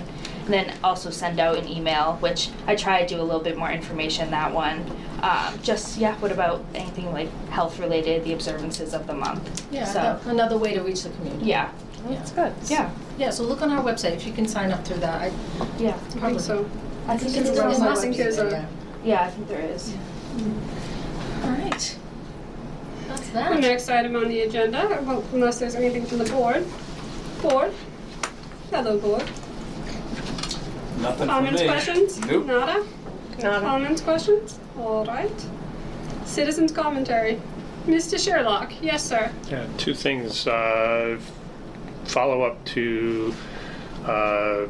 And 0.50 0.68
then 0.68 0.76
also 0.84 1.12
send 1.12 1.40
out 1.40 1.60
an 1.60 1.68
email, 1.68 2.14
which 2.22 2.50
I 2.66 2.76
try 2.76 3.04
to 3.04 3.08
do 3.08 3.22
a 3.22 3.24
little 3.24 3.40
bit 3.40 3.56
more 3.56 3.70
information 3.70 4.32
that 4.32 4.52
one. 4.52 4.84
Um, 5.22 5.60
just 5.62 6.00
yeah, 6.00 6.16
what 6.16 6.32
about 6.32 6.66
anything 6.74 7.14
like 7.14 7.30
health 7.50 7.78
related, 7.78 8.24
the 8.24 8.34
observances 8.34 8.96
of 8.96 9.06
the 9.06 9.14
month? 9.14 9.68
Yeah, 9.72 9.84
So 9.86 10.00
a- 10.00 10.30
another 10.30 10.58
way 10.58 10.74
to 10.74 10.82
reach 10.82 11.04
the 11.04 11.12
community. 11.12 11.46
yeah, 11.46 11.70
That's 12.10 12.32
good. 12.32 12.52
Yeah, 12.66 12.90
Yeah, 13.20 13.30
so 13.30 13.44
look 13.44 13.62
on 13.62 13.70
our 13.70 13.84
website, 13.84 14.14
if 14.14 14.26
you 14.26 14.34
can 14.34 14.48
sign 14.48 14.72
up 14.72 14.84
through 14.88 15.02
that, 15.02 15.22
I 15.22 15.32
yeah. 15.78 15.96
I 16.16 16.30
think 16.30 16.40
so. 16.40 16.68
I 17.08 17.16
think 17.16 17.38
It's 17.38 17.50
it's 17.50 17.60
on 17.60 17.72
on 17.72 17.80
my 17.82 17.90
my 17.90 17.96
website. 17.96 18.18
there's 18.18 18.38
a- 18.40 18.66
Yeah, 19.06 19.22
I 19.26 19.30
think 19.30 19.48
there 19.50 19.62
is. 19.62 19.94
All 21.44 21.50
right. 21.52 21.96
That's 23.08 23.30
that. 23.30 23.54
The 23.54 23.62
next 23.62 23.88
item 23.88 24.16
on 24.16 24.28
the 24.28 24.42
agenda, 24.42 25.00
well, 25.06 25.24
unless 25.32 25.60
there's 25.60 25.76
anything 25.76 26.08
from 26.08 26.18
the 26.18 26.26
board. 26.32 26.66
Board. 27.44 27.72
Hello, 28.72 28.98
board. 28.98 29.30
Nothing 31.02 31.18
from 31.20 31.28
Comments, 31.30 31.62
me. 31.62 31.68
questions? 31.68 32.20
Nope. 32.26 32.46
Nada? 32.46 32.86
Nada. 33.42 33.60
Comments, 33.66 34.02
questions? 34.02 34.60
All 34.78 35.06
right. 35.06 35.46
Citizens 36.26 36.72
commentary. 36.72 37.40
Mr. 37.88 38.20
Sherlock. 38.20 38.72
Yes, 38.82 39.04
sir. 39.04 39.32
Yeah, 39.50 39.66
two 39.78 39.94
things. 39.94 40.46
Uh, 40.46 41.18
follow 42.06 42.42
up 42.44 42.64
to 42.66 43.34
uh, 44.06 44.66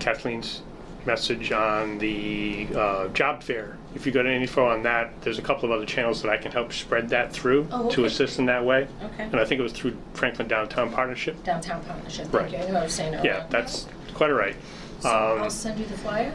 Kathleen's 0.00 0.62
message 1.06 1.50
on 1.52 1.98
the 1.98 2.68
uh, 2.74 3.08
job 3.08 3.42
fair. 3.42 3.76
If 3.94 4.06
you 4.06 4.12
got 4.12 4.26
any 4.26 4.36
info 4.42 4.66
on 4.66 4.82
that, 4.82 5.12
there's 5.22 5.38
a 5.38 5.42
couple 5.42 5.64
of 5.64 5.70
other 5.76 5.86
channels 5.86 6.22
that 6.22 6.30
I 6.30 6.36
can 6.36 6.50
help 6.52 6.72
spread 6.72 7.08
that 7.10 7.32
through 7.32 7.68
Oh, 7.70 7.88
to 7.90 8.04
assist 8.04 8.38
in 8.38 8.46
that 8.46 8.64
way. 8.64 8.86
Okay. 9.04 9.24
And 9.24 9.36
I 9.36 9.44
think 9.44 9.58
it 9.60 9.62
was 9.62 9.72
through 9.72 9.96
Franklin 10.14 10.48
Downtown 10.48 10.90
Partnership. 10.92 11.42
Downtown 11.44 11.82
partnership, 11.84 12.32
Right. 12.32 12.50
you, 12.50 12.58
I 12.58 12.66
knew 12.68 12.76
I 12.76 12.84
was 12.84 12.92
saying 12.92 13.14
it 13.14 13.16
wrong. 13.18 13.24
Yeah, 13.26 13.46
that's 13.50 13.86
quite 14.14 14.30
all 14.30 14.36
right. 14.36 14.56
So 15.02 15.08
Um, 15.36 15.42
I'll 15.42 15.50
send 15.50 15.80
you 15.80 15.86
the 15.86 15.98
flyer? 15.98 16.32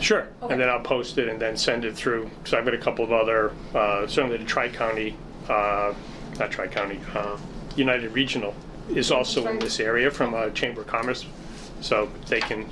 Sure, 0.00 0.26
Okay. 0.42 0.52
and 0.52 0.60
then 0.60 0.68
I'll 0.70 0.80
post 0.80 1.18
it 1.18 1.28
and 1.28 1.38
then 1.40 1.56
send 1.56 1.84
it 1.84 1.94
through, 1.94 2.30
because 2.38 2.54
I've 2.54 2.64
got 2.64 2.72
a 2.74 2.78
couple 2.78 3.04
of 3.04 3.12
other, 3.12 3.52
uh, 3.74 4.06
certainly 4.06 4.38
the 4.38 4.44
Tri-County, 4.44 5.16
uh, 5.48 5.92
not 6.38 6.50
Tri-County, 6.50 7.00
uh, 7.14 7.36
United 7.76 8.12
Regional 8.12 8.54
is 8.94 9.10
also 9.10 9.46
in 9.48 9.58
this 9.58 9.80
area 9.80 10.10
from 10.10 10.32
uh, 10.32 10.48
Chamber 10.50 10.80
of 10.82 10.86
Commerce, 10.86 11.26
so 11.80 12.08
they 12.28 12.40
can 12.40 12.66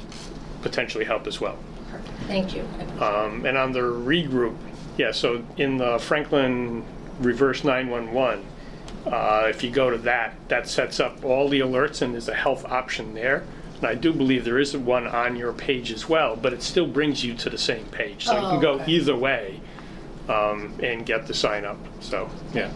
potentially 0.62 1.04
help 1.04 1.26
as 1.26 1.40
well. 1.40 1.56
Perfect. 1.90 2.10
Thank 2.26 2.54
you. 2.56 2.62
Um, 3.00 3.44
and 3.44 3.58
on 3.58 3.72
the 3.72 3.80
regroup, 3.80 4.56
yeah, 4.96 5.10
so 5.12 5.42
in 5.58 5.76
the 5.76 5.98
Franklin 5.98 6.84
Reverse 7.20 7.64
911, 7.64 8.44
uh, 9.06 9.46
if 9.50 9.62
you 9.62 9.70
go 9.70 9.90
to 9.90 9.98
that, 9.98 10.34
that 10.48 10.68
sets 10.68 11.00
up 11.00 11.22
all 11.24 11.48
the 11.48 11.60
alerts 11.60 12.00
and 12.00 12.14
there's 12.14 12.28
a 12.28 12.34
health 12.34 12.64
option 12.64 13.12
there. 13.14 13.42
And 13.84 13.90
I 13.90 13.96
do 14.00 14.14
believe 14.14 14.46
there 14.46 14.58
is 14.58 14.74
one 14.74 15.06
on 15.06 15.36
your 15.36 15.52
page 15.52 15.92
as 15.92 16.08
well, 16.08 16.36
but 16.36 16.54
it 16.54 16.62
still 16.62 16.86
brings 16.86 17.22
you 17.22 17.34
to 17.34 17.50
the 17.50 17.58
same 17.58 17.84
page. 17.88 18.24
So 18.24 18.32
you 18.32 18.38
Oh, 18.38 18.50
can 18.52 18.60
go 18.60 18.72
okay. 18.80 18.90
either 18.90 19.14
way 19.14 19.60
um, 20.26 20.72
and 20.82 21.04
get 21.04 21.26
the 21.26 21.34
sign 21.34 21.66
up. 21.66 21.76
So, 22.00 22.30
yeah, 22.54 22.70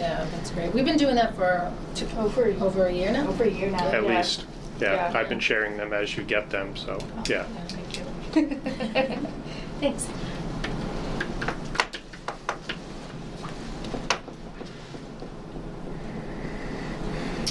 Yeah, 0.00 0.26
that's 0.32 0.50
great. 0.50 0.74
We've 0.74 0.84
been 0.84 0.96
doing 0.96 1.14
that 1.14 1.36
for 1.36 1.72
two, 1.94 2.08
Over, 2.18 2.46
over 2.60 2.86
a 2.86 2.92
year 2.92 3.12
now? 3.12 3.28
over 3.28 3.44
a 3.44 3.48
year 3.48 3.70
now. 3.70 3.86
at 3.86 4.02
yeah. 4.02 4.16
least. 4.16 4.46
Yeah, 4.80 5.12
Yeah. 5.12 5.16
I've 5.16 5.28
been 5.28 5.38
sharing 5.38 5.76
them 5.76 5.92
as 5.92 6.16
you 6.16 6.24
get 6.24 6.50
them, 6.50 6.76
so, 6.76 6.98
yeah. 7.28 7.44
Thank 7.68 8.50
you. 8.50 8.60
Thanks. 9.80 10.08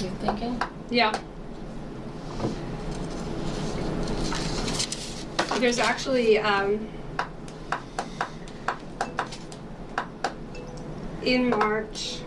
You 0.02 0.10
thinking? 0.20 0.62
Yeah. 0.90 1.18
There's 5.58 5.80
actually 5.80 6.38
um, 6.38 6.88
in 11.22 11.50
March. 11.50 12.20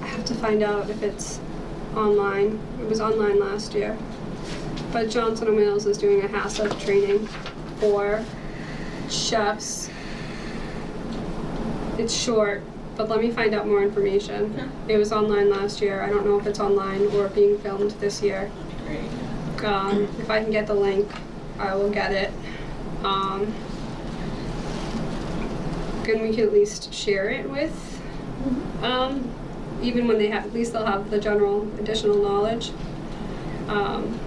I 0.00 0.06
have 0.06 0.24
to 0.24 0.34
find 0.34 0.62
out 0.62 0.88
if 0.88 1.02
it's 1.02 1.38
online. 1.94 2.58
It 2.80 2.88
was 2.88 3.02
online 3.02 3.38
last 3.38 3.74
year. 3.74 3.98
But 4.92 5.10
Johnson 5.10 5.48
and 5.48 5.58
Wales 5.58 5.84
is 5.84 5.98
doing 5.98 6.24
a 6.24 6.28
HACCP 6.28 6.80
training 6.80 7.26
for 7.80 8.24
chefs. 9.10 9.90
It's 11.98 12.14
short, 12.14 12.62
but 12.96 13.10
let 13.10 13.20
me 13.20 13.30
find 13.30 13.54
out 13.54 13.66
more 13.66 13.82
information. 13.82 14.72
It 14.88 14.96
was 14.96 15.12
online 15.12 15.50
last 15.50 15.82
year. 15.82 16.00
I 16.00 16.08
don't 16.08 16.24
know 16.24 16.40
if 16.40 16.46
it's 16.46 16.60
online 16.60 17.08
or 17.08 17.28
being 17.28 17.58
filmed 17.58 17.90
this 17.92 18.22
year. 18.22 18.50
Great. 18.86 19.64
Um, 19.64 20.04
if 20.18 20.30
I 20.30 20.42
can 20.42 20.50
get 20.50 20.66
the 20.66 20.74
link, 20.74 21.10
I 21.58 21.74
will 21.74 21.90
get 21.90 22.12
it. 22.12 22.32
Um, 23.04 23.52
and 26.08 26.22
we 26.22 26.34
can 26.34 26.44
at 26.44 26.52
least 26.52 26.92
share 26.94 27.30
it 27.30 27.48
with, 27.50 28.00
um, 28.82 29.28
even 29.82 30.06
when 30.06 30.18
they 30.18 30.28
have, 30.28 30.46
at 30.46 30.52
least 30.52 30.72
they'll 30.72 30.86
have 30.86 31.10
the 31.10 31.18
general 31.18 31.62
additional 31.78 32.16
knowledge. 32.22 32.70
Um, 33.68 34.18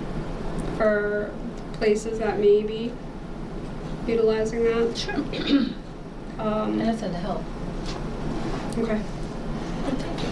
for 0.79 1.33
places 1.73 2.19
that 2.19 2.39
may 2.39 2.63
be 2.63 2.91
utilizing 4.07 4.63
that. 4.63 4.97
Sure. 4.97 5.69
Um, 6.39 6.79
Anything 6.79 7.11
to 7.11 7.17
help. 7.17 7.43
okay. 8.77 9.01
Thank 9.83 10.21
you. 10.23 10.29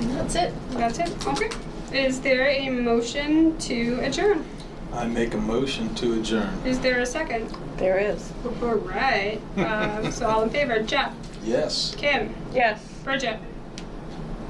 And 0.00 0.10
that's 0.18 0.34
it. 0.34 0.52
That's 0.70 0.98
it. 0.98 1.26
Okay. 1.28 1.48
Is 1.96 2.20
there 2.20 2.46
a 2.46 2.68
motion 2.68 3.56
to 3.60 4.00
adjourn? 4.02 4.44
I 4.92 5.06
make 5.06 5.32
a 5.32 5.38
motion 5.38 5.94
to 5.96 6.20
adjourn. 6.20 6.50
Is 6.66 6.78
there 6.80 7.00
a 7.00 7.06
second? 7.06 7.50
There 7.78 7.98
is. 7.98 8.30
All 8.62 8.74
right. 8.74 9.40
Um, 9.56 10.12
so 10.12 10.26
all 10.28 10.42
in 10.42 10.50
favor, 10.50 10.82
Jeff, 10.82 11.14
Yes. 11.42 11.94
Kim, 11.96 12.34
Yes. 12.52 12.80
Bridget. 13.02 13.38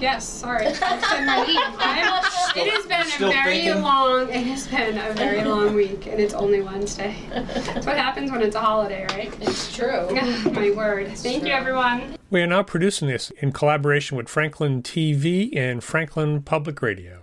Yes, 0.01 0.29
sorry. 0.29 0.67
I 0.67 0.73
said 0.73 1.25
my 1.25 1.47
name. 1.47 1.57
I'm- 1.79 2.25
It 2.57 2.73
has 2.73 2.85
been 2.87 3.01
a 3.01 3.05
Still 3.05 3.31
very 3.33 3.61
thinking? 3.63 3.83
long. 3.83 4.29
It 4.29 4.45
has 4.47 4.67
been 4.67 4.99
a 4.99 5.13
very 5.15 5.43
long 5.45 5.73
week, 5.75 6.07
and 6.07 6.19
it's 6.21 6.35
only 6.35 6.61
Wednesday. 6.63 7.15
That's 7.31 7.87
what 7.87 7.97
happens 7.97 8.31
when 8.33 8.43
it's 8.43 8.57
a 8.57 8.61
holiday, 8.61 9.07
right? 9.11 9.33
It's 9.41 9.75
true. 9.75 10.09
my 10.53 10.71
word. 10.73 11.17
Thank 11.17 11.45
you, 11.45 11.53
everyone. 11.53 12.17
We 12.29 12.43
are 12.43 12.47
now 12.47 12.63
producing 12.65 13.07
this 13.09 13.31
in 13.39 13.53
collaboration 13.53 14.17
with 14.17 14.29
Franklin 14.29 14.83
TV 14.83 15.57
and 15.57 15.83
Franklin 15.85 16.43
Public 16.43 16.83
Radio. 16.83 17.23